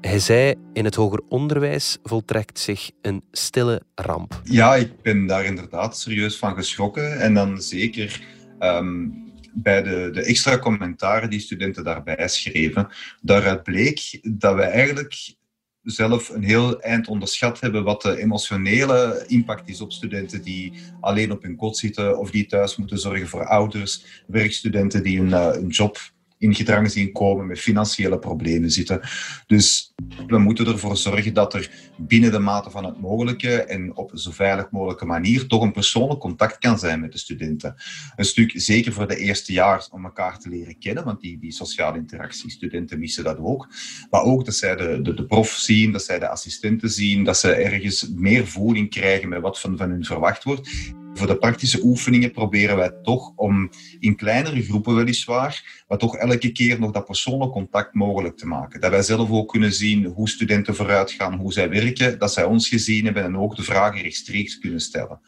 Hij 0.00 0.18
zei, 0.18 0.54
in 0.72 0.84
het 0.84 0.94
hoger 0.94 1.20
onderwijs 1.28 1.98
voltrekt 2.02 2.58
zich 2.58 2.90
een 3.02 3.22
stille 3.32 3.82
ramp. 3.94 4.40
Ja, 4.44 4.74
ik 4.74 5.02
ben 5.02 5.26
daar 5.26 5.44
inderdaad 5.44 5.98
serieus 5.98 6.38
van 6.38 6.54
geschrokken. 6.54 7.20
En 7.20 7.34
dan 7.34 7.62
zeker 7.62 8.20
ehm, 8.58 9.06
bij 9.54 9.82
de, 9.82 10.10
de 10.12 10.22
extra 10.22 10.58
commentaren 10.58 11.30
die 11.30 11.40
studenten 11.40 11.84
daarbij 11.84 12.28
schreven. 12.28 12.88
Daaruit 13.20 13.62
bleek 13.62 14.20
dat 14.22 14.54
we 14.54 14.62
eigenlijk 14.62 15.34
zelf 15.82 16.28
een 16.28 16.42
heel 16.42 16.80
eind 16.80 17.08
onderschat 17.08 17.60
hebben 17.60 17.84
wat 17.84 18.02
de 18.02 18.18
emotionele 18.18 19.24
impact 19.26 19.68
is 19.68 19.80
op 19.80 19.92
studenten 19.92 20.42
die 20.42 20.72
alleen 21.00 21.32
op 21.32 21.42
hun 21.42 21.56
kot 21.56 21.76
zitten 21.76 22.18
of 22.18 22.30
die 22.30 22.46
thuis 22.46 22.76
moeten 22.76 22.98
zorgen 22.98 23.28
voor 23.28 23.46
ouders, 23.46 24.22
werkstudenten 24.26 25.02
die 25.02 25.20
een, 25.20 25.32
eh, 25.32 25.68
job 25.68 25.98
in 26.38 26.54
gedrang 26.54 26.90
zien 26.90 27.12
komen, 27.12 27.46
met 27.46 27.60
financiële 27.60 28.18
problemen 28.18 28.70
zitten. 28.70 29.00
Dus 29.46 29.93
we 30.26 30.38
moeten 30.38 30.66
ervoor 30.66 30.96
zorgen 30.96 31.34
dat 31.34 31.54
er 31.54 31.70
binnen 31.96 32.32
de 32.32 32.38
mate 32.38 32.70
van 32.70 32.84
het 32.84 33.00
mogelijke 33.00 33.62
en 33.62 33.96
op 33.96 34.10
zo 34.14 34.30
veilig 34.30 34.70
mogelijke 34.70 35.04
manier 35.04 35.46
toch 35.46 35.62
een 35.62 35.72
persoonlijk 35.72 36.20
contact 36.20 36.58
kan 36.58 36.78
zijn 36.78 37.00
met 37.00 37.12
de 37.12 37.18
studenten. 37.18 37.74
Een 38.16 38.24
stuk 38.24 38.52
zeker 38.54 38.92
voor 38.92 39.08
de 39.08 39.16
eerste 39.16 39.52
jaar 39.52 39.86
om 39.90 40.04
elkaar 40.04 40.38
te 40.38 40.48
leren 40.48 40.78
kennen, 40.78 41.04
want 41.04 41.20
die, 41.20 41.38
die 41.38 41.52
sociale 41.52 41.96
interactie, 41.98 42.50
studenten 42.50 42.98
missen 42.98 43.24
dat 43.24 43.38
ook. 43.38 43.68
Maar 44.10 44.22
ook 44.22 44.44
dat 44.44 44.54
zij 44.54 44.76
de, 44.76 45.14
de, 45.14 45.26
prof 45.26 45.48
zien, 45.48 45.92
dat 45.92 46.04
zij 46.04 46.18
de 46.18 46.28
assistenten 46.28 46.90
zien, 46.90 47.24
dat 47.24 47.36
ze 47.36 47.52
ergens 47.52 48.08
meer 48.08 48.46
voeling 48.46 48.90
krijgen 48.90 49.28
met 49.28 49.40
wat 49.40 49.60
van, 49.60 49.76
van 49.76 49.90
hun 49.90 50.04
verwacht 50.04 50.44
wordt. 50.44 50.92
Voor 51.16 51.26
de 51.26 51.38
praktische 51.38 51.80
oefeningen 51.82 52.30
proberen 52.30 52.76
wij 52.76 52.90
toch 53.02 53.32
om 53.36 53.70
in 53.98 54.16
kleinere 54.16 54.62
groepen 54.62 54.94
weliswaar, 54.94 55.84
maar 55.88 55.98
toch 55.98 56.16
elke 56.16 56.52
keer 56.52 56.80
nog 56.80 56.90
dat 56.90 57.04
persoonlijk 57.04 57.52
contact 57.52 57.94
mogelijk 57.94 58.36
te 58.36 58.46
maken. 58.46 58.80
Dat 58.80 58.90
wij 58.90 59.02
zelf 59.02 59.30
ook 59.30 59.48
kunnen 59.48 59.72
zien 59.72 59.83
hoe 60.14 60.28
studenten 60.28 60.74
vooruit 60.74 61.10
gaan, 61.10 61.34
hoe 61.34 61.52
zij 61.52 61.68
werken, 61.68 62.18
dat 62.18 62.32
zij 62.32 62.44
ons 62.44 62.68
gezien 62.68 63.04
hebben 63.04 63.22
en 63.22 63.36
ook 63.36 63.56
de 63.56 63.62
vragen 63.62 64.02
rechtstreeks 64.02 64.58
kunnen 64.58 64.80
stellen. 64.80 65.20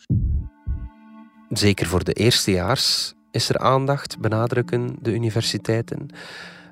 Zeker 1.48 1.86
voor 1.86 2.04
de 2.04 2.12
eerstejaars 2.12 3.14
is 3.30 3.48
er 3.48 3.58
aandacht, 3.58 4.18
benadrukken 4.18 4.96
de 5.00 5.12
universiteiten. 5.12 6.06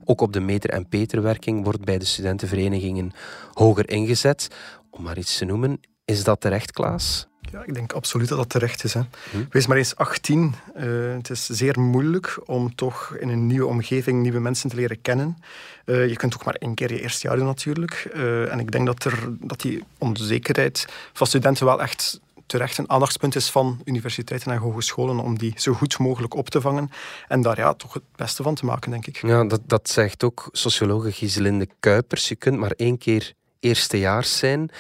Ook 0.05 0.21
op 0.21 0.33
de 0.33 0.41
meter- 0.41 0.71
en 0.71 0.89
peterwerking 0.89 1.65
wordt 1.65 1.85
bij 1.85 1.99
de 1.99 2.05
studentenverenigingen 2.05 3.13
hoger 3.53 3.91
ingezet. 3.91 4.49
Om 4.91 5.03
maar 5.03 5.19
iets 5.19 5.39
te 5.39 5.45
noemen, 5.45 5.81
is 6.05 6.25
dat 6.25 6.41
terecht, 6.41 6.73
Klaas? 6.73 7.29
Ja, 7.53 7.63
ik 7.65 7.75
denk 7.75 7.93
absoluut 7.93 8.29
dat 8.29 8.39
dat 8.39 8.49
terecht 8.49 8.85
is. 8.85 8.95
Hè. 8.95 9.01
Hm? 9.31 9.45
Wees 9.51 9.67
maar 9.67 9.77
eens 9.77 9.97
18. 9.97 10.55
Uh, 10.77 11.11
eh, 11.11 11.17
het 11.17 11.31
is 11.31 11.47
zeer 11.47 11.81
moeilijk 11.81 12.41
om 12.45 12.75
toch 12.75 13.17
in 13.19 13.29
een 13.29 13.47
nieuwe 13.47 13.67
omgeving 13.67 14.23
nieuwe 14.23 14.41
mensen 14.41 14.71
te 14.71 14.77
leren 14.77 15.01
kennen. 15.01 15.37
Uh, 15.85 16.09
je 16.09 16.17
kunt 16.17 16.33
toch 16.33 16.45
maar 16.45 16.55
één 16.55 16.75
keer 16.75 16.93
je 16.93 17.01
eerste 17.01 17.27
jaar 17.27 17.37
doen 17.37 17.47
natuurlijk. 17.47 18.11
Uh, 18.15 18.53
en 18.53 18.59
ik 18.59 18.71
denk 18.71 18.87
dat, 18.87 19.05
er, 19.05 19.19
dat 19.41 19.61
die 19.61 19.85
onzekerheid 19.99 20.87
van 21.13 21.27
studenten 21.27 21.67
wel 21.67 21.83
echt 21.83 22.21
terecht 22.47 22.79
een 22.79 22.91
aandachtspunt 22.91 23.35
is 23.35 23.51
van 23.51 23.81
universiteiten 23.85 24.53
en 24.53 24.59
hogescholen 24.59 25.19
om 25.19 25.39
die 25.39 25.53
zo 25.57 25.73
goed 25.73 25.99
mogelijk 25.99 26.35
op 26.35 26.51
te 26.51 26.61
vangen 26.61 26.91
en 27.29 27.43
daar 27.43 27.59
ja, 27.59 27.75
toch 27.75 27.93
het 27.93 28.03
beste 28.17 28.43
van 28.43 28.55
te 28.55 28.65
maken, 28.65 28.91
denk 28.91 29.07
ik. 29.07 29.17
Ja, 29.17 29.45
dat, 29.45 29.61
dat 29.67 29.91
zegt 29.91 30.25
ook 30.25 30.49
sociologe 30.53 31.13
Giselinde 31.13 31.69
Kuipers. 31.81 32.29
Je 32.29 32.37
kunt 32.37 32.59
maar 32.59 32.71
één 32.71 32.99
keer 32.99 33.33
eerstejaars 33.61 34.39
zijn. 34.39 34.71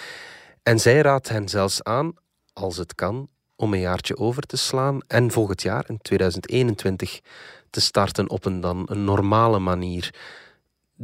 En 0.63 0.81
zij 0.81 1.01
raadt 1.01 1.29
hen 1.29 1.49
zelfs 1.49 1.83
aan, 1.83 2.13
als 2.55 2.77
het 2.77 2.95
kan, 2.95 3.29
om 3.57 3.73
een 3.73 3.81
jaartje 3.81 4.17
over 4.17 4.43
te 4.43 4.57
slaan 4.57 5.01
en 5.07 5.31
volgend 5.31 5.63
jaar, 5.63 5.85
in 5.89 5.99
2021, 6.03 7.21
te 7.71 7.81
starten 7.81 8.31
op 8.31 8.45
een 8.45 8.61
dan 8.61 8.83
een 8.87 9.05
normale 9.05 9.59
manier. 9.59 10.15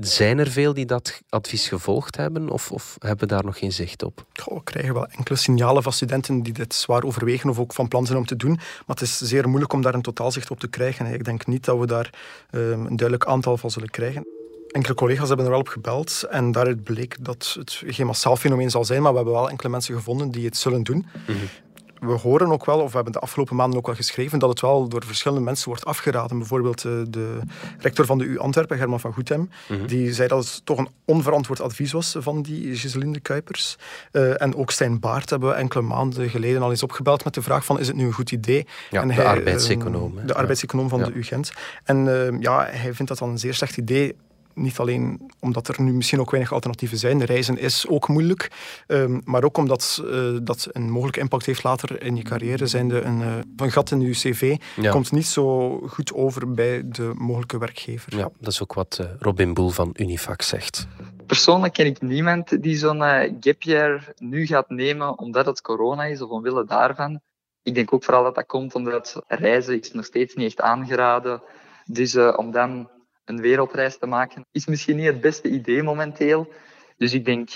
Zijn 0.01 0.39
er 0.39 0.51
veel 0.51 0.75
die 0.75 0.87
dat 0.87 1.21
advies 1.29 1.69
gevolgd 1.69 2.17
hebben 2.17 2.49
of, 2.49 2.73
of 2.73 2.97
hebben 2.99 3.29
daar 3.29 3.45
nog 3.45 3.59
geen 3.59 3.73
zicht 3.73 4.03
op? 4.03 4.27
we 4.45 4.63
krijgen 4.65 4.95
wel 4.95 5.07
enkele 5.07 5.39
signalen 5.39 5.83
van 5.83 5.93
studenten 5.93 6.43
die 6.43 6.53
dit 6.53 6.75
zwaar 6.75 7.03
overwegen 7.03 7.51
of 7.51 7.59
ook 7.59 7.73
van 7.73 7.89
plan 7.89 8.07
zijn 8.07 8.19
om 8.19 8.27
te 8.27 8.37
doen. 8.37 8.55
Maar 8.55 8.97
het 8.97 9.01
is 9.01 9.19
zeer 9.19 9.49
moeilijk 9.49 9.73
om 9.73 9.83
daar 9.83 9.95
een 9.95 10.03
totaalzicht 10.03 10.51
op 10.51 10.61
te 10.61 10.69
krijgen. 10.69 11.07
Ik 11.07 11.25
denk 11.25 11.47
niet 11.47 11.65
dat 11.65 11.79
we 11.79 11.87
daar 11.87 12.11
um, 12.51 12.87
een 12.87 12.97
duidelijk 12.97 13.27
aantal 13.27 13.57
van 13.57 13.71
zullen 13.71 13.91
krijgen. 13.91 14.40
Enkele 14.71 14.95
collega's 14.95 15.29
hebben 15.29 15.47
er 15.47 15.51
wel 15.51 15.61
op 15.61 15.69
gebeld 15.69 16.23
en 16.31 16.53
daaruit 16.53 16.83
bleek 16.83 17.17
dat 17.21 17.57
het 17.59 17.83
geen 17.87 18.07
massaal 18.07 18.37
fenomeen 18.37 18.71
zal 18.71 18.85
zijn, 18.85 19.03
maar 19.03 19.11
we 19.11 19.17
hebben 19.17 19.35
wel 19.35 19.51
enkele 19.51 19.69
mensen 19.69 19.95
gevonden 19.95 20.31
die 20.31 20.45
het 20.45 20.57
zullen 20.57 20.83
doen. 20.83 21.07
Mhm 21.27 21.39
we 22.01 22.13
horen 22.13 22.53
ook 22.53 22.65
wel, 22.65 22.81
of 22.81 22.89
we 22.89 22.95
hebben 22.95 23.13
de 23.13 23.19
afgelopen 23.19 23.57
maanden 23.57 23.79
ook 23.79 23.87
wel 23.87 23.95
geschreven, 23.95 24.39
dat 24.39 24.49
het 24.49 24.61
wel 24.61 24.89
door 24.89 25.05
verschillende 25.05 25.45
mensen 25.45 25.69
wordt 25.69 25.85
afgeraden. 25.85 26.39
Bijvoorbeeld 26.39 26.85
eh, 26.85 26.93
de 27.09 27.39
rector 27.79 28.07
van 28.07 28.19
de 28.19 28.25
U 28.25 28.39
Antwerpen, 28.39 28.79
Herman 28.79 29.01
van 29.01 29.13
Goethem, 29.13 29.51
mhm. 29.69 29.87
die 29.87 30.13
zei 30.13 30.29
dat 30.29 30.45
het 30.45 30.61
toch 30.65 30.79
een 30.79 30.89
onverantwoord 31.05 31.61
advies 31.61 31.93
was 31.93 32.17
van 32.19 32.43
die 32.43 32.77
Giselinde 32.77 33.21
Kuipers. 33.21 33.77
Uh, 34.13 34.43
en 34.43 34.55
ook 34.55 34.71
Stijn 34.71 35.01
Baart 35.01 35.31
hebben 35.31 35.49
we 35.49 35.55
enkele 35.55 35.83
maanden 35.83 36.31
geleden 36.31 36.63
al 36.63 36.71
eens 36.71 36.83
opgebeld 36.83 37.25
met 37.25 37.35
de 37.35 37.43
vraag 37.43 37.65
van 37.65 37.79
is 37.79 37.87
het 37.87 37.97
nu 37.97 38.07
een 38.07 38.13
goed 38.13 38.33
idee? 38.33 38.67
Ja, 38.91 39.01
en 39.01 39.09
de 39.09 39.15
hij, 39.15 39.25
arbeidseconoom. 39.25 40.19
de 40.27 40.35
arbeidseconoom 40.35 40.89
van 40.89 41.03
de 41.03 41.13
UGent. 41.13 41.53
En 41.85 42.07
ja, 42.41 42.67
hij 42.71 42.95
vindt 42.95 43.09
dat 43.09 43.19
dan 43.19 43.29
een 43.29 43.39
zeer 43.39 43.55
slecht 43.55 43.77
idee 43.77 44.17
niet 44.61 44.79
alleen 44.79 45.31
omdat 45.41 45.69
er 45.69 45.83
nu 45.83 45.93
misschien 45.93 46.21
ook 46.21 46.31
weinig 46.31 46.53
alternatieven 46.53 46.99
zijn. 46.99 47.25
Reizen 47.25 47.59
is 47.59 47.87
ook 47.89 48.09
moeilijk. 48.09 48.51
Um, 48.87 49.21
maar 49.25 49.45
ook 49.45 49.57
omdat 49.57 50.03
uh, 50.05 50.39
dat 50.43 50.69
een 50.73 50.91
mogelijke 50.91 51.21
impact 51.21 51.47
heeft 51.47 51.63
later 51.63 52.03
in 52.03 52.17
je 52.17 52.23
carrière. 52.23 52.67
Zijnde 52.67 53.01
een, 53.01 53.21
uh, 53.21 53.37
een 53.57 53.73
gat 53.73 53.91
in 53.91 54.01
je 54.01 54.11
cv 54.11 54.57
komt 54.91 55.13
niet 55.13 55.27
zo 55.27 55.79
goed 55.79 56.15
over 56.15 56.53
bij 56.53 56.83
de 56.85 57.13
mogelijke 57.15 57.59
werkgever. 57.59 58.17
Ja, 58.17 58.31
dat 58.39 58.53
is 58.53 58.63
ook 58.63 58.75
wat 58.75 58.99
uh, 59.01 59.07
Robin 59.19 59.55
Boel 59.55 59.69
van 59.69 59.91
Unifac 59.93 60.43
zegt. 60.43 60.87
Persoonlijk 61.27 61.73
ken 61.73 61.87
ik 61.87 62.01
niemand 62.01 62.63
die 62.63 62.77
zo'n 62.77 63.01
gap 63.41 63.63
year 63.63 64.13
nu 64.17 64.47
gaat 64.47 64.69
nemen 64.71 65.19
omdat 65.19 65.47
het 65.47 65.61
corona 65.61 66.05
is 66.05 66.23
of 66.23 66.31
omwille 66.31 66.65
daarvan. 66.65 67.21
Ik 67.63 67.75
denk 67.75 67.95
ook 67.95 68.05
vooral 68.05 68.23
dat 68.23 68.35
dat 68.35 68.47
komt 68.47 68.75
omdat 68.75 69.23
reizen 69.27 69.81
is 69.81 69.93
nog 69.93 70.05
steeds 70.05 70.35
niet 70.35 70.47
echt 70.47 70.61
aangeraden. 70.61 71.43
Dus 71.85 72.17
om 72.17 72.51
dan 72.51 72.89
een 73.31 73.41
wereldreis 73.41 73.99
te 73.99 74.07
maken, 74.07 74.47
is 74.51 74.67
misschien 74.67 74.97
niet 74.97 75.07
het 75.07 75.21
beste 75.21 75.49
idee 75.49 75.83
momenteel. 75.83 76.53
Dus 76.97 77.13
ik 77.13 77.25
denk 77.25 77.51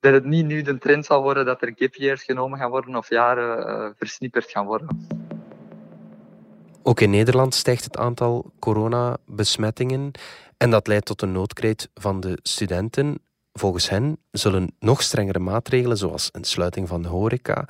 dat 0.00 0.12
het 0.12 0.24
niet 0.24 0.46
nu 0.46 0.62
de 0.62 0.78
trend 0.78 1.04
zal 1.04 1.22
worden 1.22 1.44
dat 1.44 1.62
er 1.62 1.72
gap 1.74 1.94
years 1.94 2.22
genomen 2.22 2.58
gaan 2.58 2.70
worden 2.70 2.96
of 2.96 3.10
jaren 3.10 3.68
uh, 3.68 3.90
versnipperd 3.96 4.50
gaan 4.50 4.66
worden. 4.66 5.06
Ook 6.82 7.00
in 7.00 7.10
Nederland 7.10 7.54
stijgt 7.54 7.84
het 7.84 7.96
aantal 7.96 8.52
coronabesmettingen 8.58 10.10
en 10.56 10.70
dat 10.70 10.86
leidt 10.86 11.06
tot 11.06 11.22
een 11.22 11.32
noodkreet 11.32 11.88
van 11.94 12.20
de 12.20 12.38
studenten. 12.42 13.18
Volgens 13.52 13.88
hen 13.88 14.18
zullen 14.30 14.74
nog 14.78 15.02
strengere 15.02 15.38
maatregelen, 15.38 15.96
zoals 15.96 16.28
een 16.32 16.44
sluiting 16.44 16.88
van 16.88 17.02
de 17.02 17.08
horeca, 17.08 17.68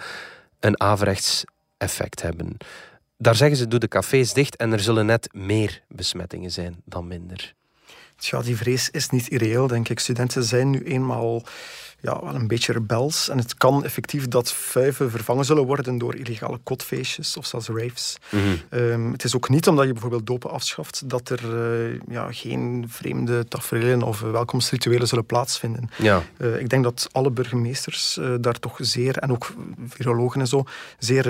een 0.61 0.81
averechts 0.81 1.45
effect 1.77 2.23
hebben. 2.23 2.57
Daar 3.19 3.35
zeggen 3.35 3.57
ze, 3.57 3.69
doe 3.69 3.79
de 3.79 3.89
cafés 3.89 4.33
dicht 4.33 4.57
en 4.57 4.73
er 4.73 4.81
zullen 4.81 5.07
net 5.07 5.29
meer 5.33 5.83
besmettingen 5.89 6.51
zijn 6.51 6.83
dan 6.85 7.07
minder. 7.07 7.55
Ja, 8.19 8.43
die 8.43 8.57
vrees 8.57 8.91
is 8.91 9.11
niet 9.11 9.29
irreëel, 9.29 9.67
denk 9.67 9.89
ik. 9.89 9.99
Studenten 9.99 10.45
zijn 10.45 10.71
nu 10.71 10.83
eenmaal 10.83 11.43
ja, 12.07 12.21
wel 12.25 12.35
een 12.35 12.47
beetje 12.47 12.73
rebels. 12.73 13.29
En 13.29 13.39
het 13.39 13.55
kan 13.55 13.85
effectief 13.85 14.29
dat 14.29 14.53
vuiven 14.53 15.11
vervangen 15.11 15.45
zullen 15.45 15.67
worden 15.67 15.99
door 15.99 16.15
illegale 16.15 16.59
kotfeestjes 16.63 17.37
of 17.37 17.47
zelfs 17.47 17.69
raves. 17.69 18.17
Mhm. 18.31 18.43
Ehm, 18.69 19.13
het 19.13 19.25
is 19.25 19.37
ook 19.37 19.49
niet 19.49 19.69
omdat 19.69 19.87
je 19.87 19.93
bijvoorbeeld 19.93 20.27
dopen 20.27 20.51
afschaft 20.51 21.03
dat 21.09 21.29
er 21.29 21.41
uh, 21.45 22.01
ja, 22.09 22.33
geen 22.33 22.85
vreemde 22.89 23.49
tafereelen 23.49 24.03
of 24.03 24.21
welkomstrituelen 24.21 25.09
zullen 25.09 25.27
plaatsvinden. 25.27 25.91
Ja. 25.99 26.23
Uh, 26.39 26.61
ik 26.61 26.69
denk 26.69 26.85
dat 26.85 27.09
alle 27.13 27.31
burgemeesters 27.31 28.17
uh, 28.21 28.35
daar 28.41 28.59
toch 28.59 28.77
zeer, 28.81 29.19
en 29.19 29.33
ook 29.33 29.53
virologen 29.89 30.41
en 30.41 30.47
zo, 30.47 30.65
zeer 30.99 31.25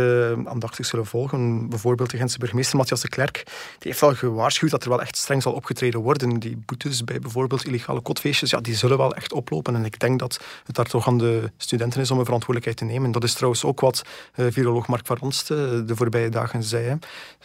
aandachtig 0.45 0.87
zullen 0.87 1.06
volgen. 1.06 1.68
Bijvoorbeeld 1.68 2.11
de 2.11 2.16
Gentse 2.16 2.38
burgemeester 2.38 2.76
Matthias 2.76 3.00
de 3.00 3.09
Klerk, 3.09 3.42
die 3.78 3.88
heeft 3.90 4.00
wel 4.00 4.14
gewaarschuwd 4.14 4.71
dat 4.71 4.83
er 4.83 4.88
wel 4.88 5.00
echt 5.00 5.16
streng 5.16 5.42
zal 5.42 5.52
opgetreden 5.52 6.00
worden. 6.00 6.38
Die 6.38 6.62
boetes 6.66 7.04
bij 7.04 7.18
bijvoorbeeld 7.18 7.64
illegale 7.64 8.00
kotfeestjes, 8.00 8.50
ja, 8.50 8.61
die 8.61 8.75
zullen 8.75 8.99
wel 8.99 9.14
echt 9.14 9.33
oplopen. 9.33 9.75
En 9.75 9.85
ik 9.85 9.99
denk 9.99 10.18
dat 10.18 10.40
het 10.66 10.76
daar 10.76 10.85
toch 10.85 11.06
aan 11.06 11.18
de 11.18 11.50
studenten 11.56 12.00
is 12.00 12.11
om 12.11 12.18
een 12.18 12.25
verantwoordelijkheid 12.25 12.76
te 12.88 12.94
nemen. 12.94 13.12
Dat 13.12 13.25
is 13.25 13.35
trouwens 13.35 13.64
ook 13.64 13.80
wat 13.80 14.02
uh, 14.37 14.46
viroloog 14.50 14.87
Mark 14.87 15.06
van 15.06 15.16
Ronste 15.16 15.82
de 15.87 15.96
voorbije 15.96 16.28
dagen 16.28 16.62
zei. 16.62 16.99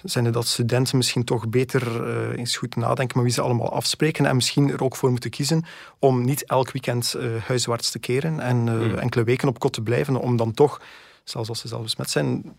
Zijn 0.04 0.32
dat 0.32 0.48
studenten 0.48 0.98
misschien 0.98 1.24
toch 1.24 1.50
beter 1.50 2.08
uh, 2.08 2.38
eens 2.38 2.58
goed 2.58 2.76
nadenken 2.76 3.18
met 3.18 3.26
wie 3.26 3.36
ze 3.36 3.42
allemaal 3.42 3.74
afspreken 3.74 4.26
en 4.26 4.36
misschien 4.36 4.70
er 4.70 4.84
ook 4.84 4.96
voor 4.96 5.12
moeten 5.12 5.30
kiezen 5.30 5.66
om 6.00 6.26
niet 6.26 6.46
elk 6.46 6.72
weekend 6.72 7.16
uh, 7.18 7.44
huiswaarts 7.44 7.92
te 7.92 8.00
keren 8.00 8.40
en 8.40 8.68
hmm. 8.68 8.98
enkele 8.98 9.24
weken 9.24 9.48
op 9.48 9.60
kot 9.60 9.74
te 9.74 9.82
blijven, 9.82 10.16
om 10.16 10.38
dan 10.38 10.54
toch, 10.54 10.82
zelfs 11.24 11.50
als 11.50 11.60
ze 11.60 11.68
zelf 11.68 11.82
besmet 11.82 12.10
zijn, 12.10 12.56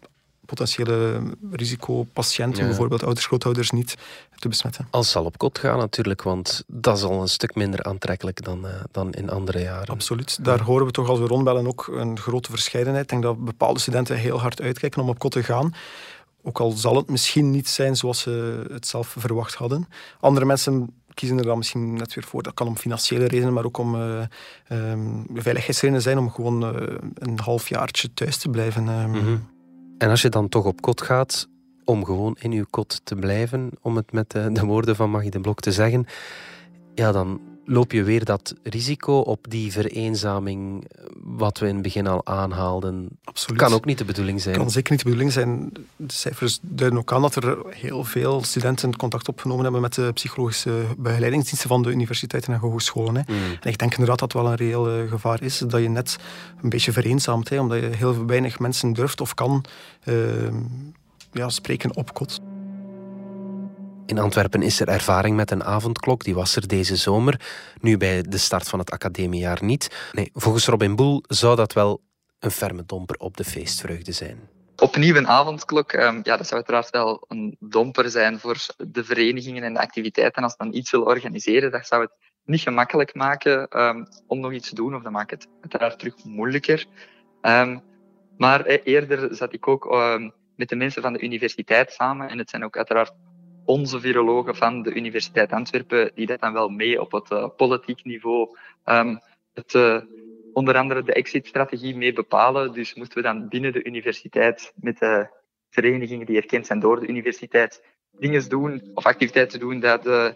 potentiële 0.52 1.22
risicopatiënten, 1.50 2.66
bijvoorbeeld 2.66 3.02
ouders, 3.02 3.26
grootouders, 3.26 3.70
niet 3.70 3.96
te 4.38 4.48
besmetten. 4.48 4.86
Als 4.90 5.10
zal 5.10 5.24
op 5.24 5.38
kot 5.38 5.58
gaan 5.58 5.78
natuurlijk, 5.78 6.22
want 6.22 6.64
dat 6.66 6.96
is 6.96 7.02
al 7.02 7.20
een 7.20 7.28
stuk 7.28 7.54
minder 7.54 7.82
aantrekkelijk 7.82 8.44
dan, 8.44 8.66
uh, 8.66 8.70
dan 8.90 9.12
in 9.12 9.30
andere 9.30 9.60
jaren. 9.60 9.86
Absoluut. 9.86 10.44
Daar 10.44 10.60
horen 10.60 10.86
we 10.86 10.92
toch 10.92 11.08
als 11.08 11.18
we 11.18 11.26
rondbellen 11.26 11.66
ook 11.66 11.86
een 11.86 12.18
grote 12.18 12.50
verscheidenheid. 12.50 13.02
Ik 13.02 13.10
denk 13.10 13.22
dat 13.22 13.44
bepaalde 13.44 13.80
studenten 13.80 14.16
heel 14.16 14.40
hard 14.40 14.60
uitkijken 14.60 15.02
om 15.02 15.08
op 15.08 15.18
kot 15.18 15.32
te 15.32 15.42
gaan. 15.42 15.74
Ook 16.42 16.60
al 16.60 16.70
zal 16.70 16.96
het 16.96 17.10
misschien 17.10 17.50
niet 17.50 17.68
zijn 17.68 17.96
zoals 17.96 18.20
ze 18.20 18.64
het 18.72 18.86
zelf 18.86 19.14
verwacht 19.18 19.54
hadden. 19.54 19.88
Andere 20.20 20.46
mensen 20.46 20.94
kiezen 21.14 21.38
er 21.38 21.44
dan 21.44 21.58
misschien 21.58 21.94
net 21.94 22.14
weer 22.14 22.24
voor. 22.24 22.42
Dat 22.42 22.54
kan 22.54 22.66
om 22.66 22.76
financiële 22.76 23.24
redenen, 23.24 23.52
maar 23.52 23.64
ook 23.64 23.78
om 23.78 23.94
uh, 23.94 24.22
um, 24.68 25.26
veiligheidsredenen 25.34 26.02
zijn 26.02 26.18
om 26.18 26.30
gewoon 26.30 26.74
uh, 26.74 26.96
een 27.14 27.38
halfjaartje 27.38 28.14
thuis 28.14 28.36
te 28.36 28.48
blijven. 28.48 28.88
Um. 28.88 29.50
En 30.02 30.10
als 30.10 30.22
je 30.22 30.28
dan 30.28 30.48
toch 30.48 30.64
op 30.64 30.80
kot 30.80 31.02
gaat, 31.02 31.48
om 31.84 32.04
gewoon 32.04 32.36
in 32.40 32.52
je 32.52 32.66
kot 32.70 33.00
te 33.04 33.14
blijven, 33.14 33.70
om 33.80 33.96
het 33.96 34.12
met 34.12 34.30
de, 34.30 34.52
de 34.52 34.64
woorden 34.64 34.96
van 34.96 35.10
Magie 35.10 35.30
de 35.30 35.40
Blok 35.40 35.60
te 35.60 35.72
zeggen, 35.72 36.06
ja, 36.94 37.12
dan 37.12 37.40
loop 37.64 37.92
je 37.92 38.02
weer 38.02 38.24
dat 38.24 38.54
risico 38.62 39.18
op 39.18 39.46
die 39.48 39.72
vereenzaming, 39.72 40.88
wat 41.22 41.58
we 41.58 41.66
in 41.66 41.74
het 41.74 41.82
begin 41.82 42.06
al 42.06 42.26
aanhaalden. 42.26 43.08
Absoluut. 43.24 43.58
Kan 43.58 43.72
ook 43.72 43.84
niet 43.84 43.98
de 43.98 44.04
bedoeling 44.04 44.40
zijn. 44.40 44.56
Kan 44.56 44.70
zeker 44.70 44.90
niet 44.90 45.00
de 45.00 45.04
bedoeling 45.04 45.32
zijn. 45.32 45.72
De 45.96 46.12
cijfers 46.12 46.58
duiden 46.62 46.98
ook 46.98 47.12
aan 47.12 47.22
dat 47.22 47.36
er 47.36 47.58
heel 47.68 48.04
veel 48.04 48.44
studenten 48.44 48.96
contact 48.96 49.28
opgenomen 49.28 49.62
hebben 49.62 49.80
met 49.80 49.94
de 49.94 50.12
psychologische 50.12 50.84
begeleidingsdiensten 50.98 51.68
van 51.68 51.82
de 51.82 51.90
universiteiten 51.90 52.52
en 52.52 52.58
hogescholen. 52.58 53.14
Hè. 53.14 53.22
Mm. 53.26 53.38
En 53.60 53.70
ik 53.70 53.78
denk 53.78 53.90
inderdaad 53.90 54.18
dat 54.18 54.32
wel 54.32 54.46
een 54.46 54.54
reëel 54.54 54.88
eh, 54.88 55.08
gevaar 55.08 55.42
is, 55.42 55.58
dat 55.58 55.82
je 55.82 55.88
net 55.88 56.16
een 56.62 56.68
beetje 56.68 56.92
vereenzaamt, 56.92 57.48
hè, 57.48 57.60
omdat 57.60 57.80
je 57.80 57.86
heel 57.86 58.26
weinig 58.26 58.58
mensen 58.58 58.92
durft 58.92 59.20
of 59.20 59.34
kan 59.34 59.64
uh, 60.04 60.14
ja, 61.32 61.48
spreken 61.48 61.96
op 61.96 62.14
kot. 62.14 62.40
In 64.06 64.18
Antwerpen 64.18 64.62
is 64.62 64.80
er 64.80 64.88
ervaring 64.88 65.36
met 65.36 65.50
een 65.50 65.64
avondklok. 65.64 66.24
Die 66.24 66.34
was 66.34 66.56
er 66.56 66.68
deze 66.68 66.96
zomer. 66.96 67.40
Nu 67.80 67.96
bij 67.96 68.22
de 68.22 68.38
start 68.38 68.68
van 68.68 68.78
het 68.78 68.90
academiejaar 68.90 69.58
niet. 69.64 70.10
Nee, 70.12 70.30
volgens 70.34 70.66
Robin 70.66 70.96
Boel 70.96 71.22
zou 71.28 71.56
dat 71.56 71.72
wel 71.72 72.00
een 72.38 72.50
ferme 72.50 72.84
domper 72.86 73.16
op 73.16 73.36
de 73.36 73.44
feestvreugde 73.44 74.12
zijn. 74.12 74.48
Opnieuw 74.76 75.16
een 75.16 75.28
avondklok. 75.28 75.92
Um, 75.92 76.20
ja, 76.22 76.36
dat 76.36 76.46
zou 76.46 76.54
uiteraard 76.54 76.90
wel 76.90 77.24
een 77.28 77.56
domper 77.60 78.10
zijn 78.10 78.38
voor 78.38 78.66
de 78.76 79.04
verenigingen 79.04 79.62
en 79.62 79.74
de 79.74 79.80
activiteiten. 79.80 80.42
Als 80.42 80.56
dan 80.56 80.74
iets 80.74 80.90
willen 80.90 81.06
organiseren, 81.06 81.70
dat 81.70 81.86
zou 81.86 82.02
het 82.02 82.12
niet 82.44 82.60
gemakkelijk 82.60 83.14
maken 83.14 83.80
um, 83.80 84.06
om 84.26 84.40
nog 84.40 84.52
iets 84.52 84.68
te 84.68 84.74
doen. 84.74 84.94
Of 84.94 85.02
dat 85.02 85.12
maakt 85.12 85.30
het 85.30 85.48
uiteraard 85.60 85.98
terug 85.98 86.24
moeilijker. 86.24 86.86
Um, 87.42 87.82
maar 88.36 88.64
eh, 88.64 88.80
eerder 88.84 89.34
zat 89.34 89.52
ik 89.52 89.68
ook 89.68 89.96
met 90.56 90.68
de 90.68 90.76
mensen 90.76 91.02
van 91.02 91.12
de 91.12 91.20
universiteit 91.20 91.92
samen. 91.92 92.28
En 92.28 92.38
het 92.38 92.50
zijn 92.50 92.64
ook 92.64 92.76
uiteraard 92.76 93.12
onze 93.64 94.00
virologen 94.00 94.56
van 94.56 94.82
de 94.82 94.94
Universiteit 94.94 95.52
Antwerpen, 95.52 96.10
die 96.14 96.26
dat 96.26 96.40
dan 96.40 96.52
wel 96.52 96.68
mee 96.68 97.00
op 97.00 97.12
het 97.12 97.30
uh, 97.30 97.48
politiek 97.56 98.04
niveau, 98.04 98.56
um, 98.84 99.20
het, 99.54 99.74
uh, 99.74 100.00
onder 100.52 100.76
andere 100.76 101.02
de 101.02 101.12
exit-strategie 101.12 101.96
mee 101.96 102.12
bepalen. 102.12 102.72
Dus 102.72 102.94
moeten 102.94 103.16
we 103.16 103.22
dan 103.22 103.48
binnen 103.48 103.72
de 103.72 103.84
universiteit 103.84 104.72
met 104.76 104.98
de 104.98 105.28
verenigingen 105.70 106.26
die 106.26 106.36
erkend 106.36 106.66
zijn 106.66 106.80
door 106.80 107.00
de 107.00 107.06
universiteit 107.06 107.84
dingen 108.10 108.48
doen 108.48 108.90
of 108.94 109.06
activiteiten 109.06 109.60
doen 109.60 109.80
dat 109.80 110.06
uh, 110.06 110.28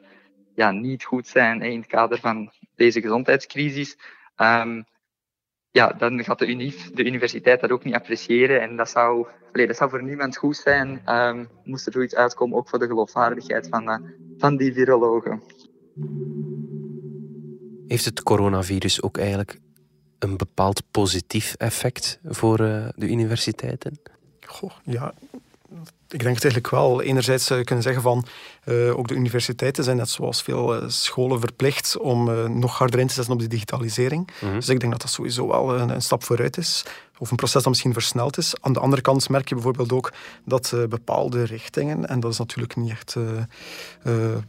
ja, 0.54 0.70
niet 0.70 1.04
goed 1.04 1.26
zijn 1.26 1.62
in 1.62 1.78
het 1.78 1.88
kader 1.88 2.18
van 2.18 2.52
deze 2.74 3.00
gezondheidscrisis. 3.00 3.98
Um, 4.36 4.84
ja, 5.76 5.92
dan 5.98 6.24
gaat 6.24 6.38
de, 6.38 6.90
de 6.94 7.04
universiteit 7.04 7.60
dat 7.60 7.70
ook 7.70 7.84
niet 7.84 7.94
appreciëren. 7.94 8.60
En 8.60 8.76
dat 8.76 8.90
zou, 8.90 9.26
allee, 9.52 9.66
dat 9.66 9.76
zou 9.76 9.90
voor 9.90 10.02
niemand 10.02 10.36
goed 10.36 10.56
zijn. 10.56 11.02
Um, 11.08 11.48
moest 11.64 11.86
er 11.86 11.92
zoiets 11.92 12.14
uitkomen, 12.14 12.58
ook 12.58 12.68
voor 12.68 12.78
de 12.78 12.86
geloofwaardigheid 12.86 13.68
van, 13.68 13.88
uh, 13.88 13.96
van 14.38 14.56
die 14.56 14.72
virologen. 14.72 15.42
Heeft 17.86 18.04
het 18.04 18.22
coronavirus 18.22 19.02
ook 19.02 19.18
eigenlijk 19.18 19.58
een 20.18 20.36
bepaald 20.36 20.82
positief 20.90 21.54
effect 21.54 22.18
voor 22.24 22.60
uh, 22.60 22.88
de 22.94 23.08
universiteiten? 23.08 23.98
Goh, 24.46 24.72
ja, 24.84 25.14
ik 26.08 26.22
denk 26.22 26.34
het 26.34 26.44
eigenlijk 26.44 26.70
wel. 26.70 27.02
Enerzijds 27.02 27.44
zou 27.44 27.58
je 27.58 27.64
kunnen 27.64 27.84
zeggen 27.84 28.02
van 28.02 28.24
uh, 28.64 28.98
ook 28.98 29.08
de 29.08 29.14
universiteiten 29.14 29.84
zijn 29.84 29.96
net 29.96 30.08
zoals 30.08 30.42
veel 30.42 30.82
uh, 30.82 30.88
scholen 30.88 31.40
verplicht 31.40 31.98
om 31.98 32.28
uh, 32.28 32.44
nog 32.44 32.78
harder 32.78 33.00
in 33.00 33.06
te 33.06 33.14
zetten 33.14 33.32
op 33.32 33.40
de 33.40 33.46
digitalisering. 33.46 34.30
Mm 34.40 34.48
-hmm. 34.48 34.58
Dus 34.58 34.68
ik 34.68 34.80
denk 34.80 34.92
dat 34.92 35.00
dat 35.00 35.10
sowieso 35.10 35.48
wel 35.48 35.78
een, 35.78 35.88
een, 35.88 36.02
stap 36.02 36.24
vooruit 36.24 36.56
is. 36.56 36.84
Of 37.18 37.30
een 37.30 37.36
proces 37.36 37.62
dat 37.62 37.68
misschien 37.68 37.92
versneld 37.92 38.38
is. 38.38 38.54
Aan 38.60 38.72
de 38.72 38.80
andere 38.80 39.02
kant 39.02 39.28
merk 39.28 39.48
je 39.48 39.54
bijvoorbeeld 39.54 39.92
ook 39.92 40.12
dat 40.44 40.74
bepaalde 40.88 41.44
richtingen, 41.44 42.08
en 42.08 42.20
dat 42.20 42.32
is 42.32 42.38
natuurlijk 42.38 42.76
niet 42.76 42.90
echt 42.90 43.16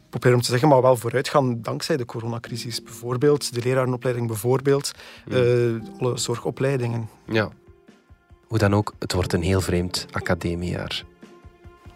populair 0.09 0.35
om 0.35 0.41
te 0.41 0.49
zeggen, 0.51 0.67
maar 0.67 0.81
wel 0.81 0.97
vooruit 0.97 1.29
gaan 1.29 1.61
dankzij 1.61 1.97
de 1.97 2.05
coronacrisis. 2.05 2.83
Bijvoorbeeld 2.83 3.53
de 3.53 3.61
lerarenopleiding, 3.61 4.27
bijvoorbeeld 4.27 4.91
mm 5.25 5.33
-hmm. 5.33 5.81
alle 5.97 6.17
zorgopleidingen. 6.17 7.09
Ja. 7.25 7.51
Hoe 8.47 8.57
dan 8.57 8.75
ook, 8.75 8.93
het 8.99 9.13
wordt 9.13 9.33
een 9.33 9.41
heel 9.41 9.61
vreemd 9.61 10.05
academiejaar. 10.11 11.03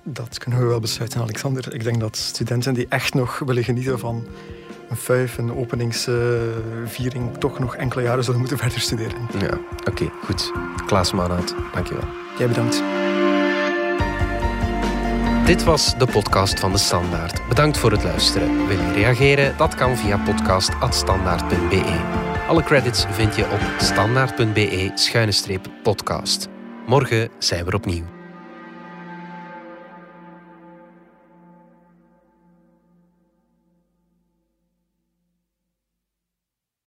Dat 0.03 0.37
kunnen 0.37 0.59
we 0.59 0.65
wel 0.65 0.79
besluiten, 0.79 1.21
Alexander. 1.21 1.73
Ik 1.73 1.83
denk 1.83 1.99
dat 1.99 2.17
studenten 2.17 2.73
die 2.73 2.85
echt 2.89 3.13
nog 3.13 3.39
willen 3.39 3.63
genieten 3.63 3.99
van 3.99 4.25
een 4.89 4.97
vijf, 4.97 5.37
een 5.37 5.55
openingsviering, 5.55 7.37
toch 7.37 7.59
nog 7.59 7.75
enkele 7.75 8.03
jaren 8.03 8.23
zullen 8.23 8.39
moeten 8.39 8.57
verder 8.57 8.79
studeren. 8.79 9.27
Ja, 9.39 9.57
oké, 9.79 9.89
okay, 9.89 10.11
goed. 10.23 10.51
Klaas 10.85 11.11
Maanhout, 11.11 11.55
dankjewel. 11.73 12.03
Jij 12.37 12.47
bedankt. 12.47 12.83
Dit 15.45 15.63
was 15.63 15.97
de 15.97 16.07
podcast 16.11 16.59
van 16.59 16.71
De 16.71 16.77
Standaard. 16.77 17.47
Bedankt 17.47 17.77
voor 17.77 17.91
het 17.91 18.03
luisteren. 18.03 18.67
Wil 18.67 18.77
je 18.77 18.91
reageren? 18.91 19.57
Dat 19.57 19.75
kan 19.75 19.97
via 19.97 20.17
podcast.standaard.be. 20.17 22.20
Alle 22.47 22.63
credits 22.63 23.05
vind 23.09 23.35
je 23.35 23.43
op 23.43 23.59
standaard.be-podcast. 23.77 26.47
Morgen 26.85 27.29
zijn 27.39 27.65
we 27.65 27.75
opnieuw. 27.75 28.20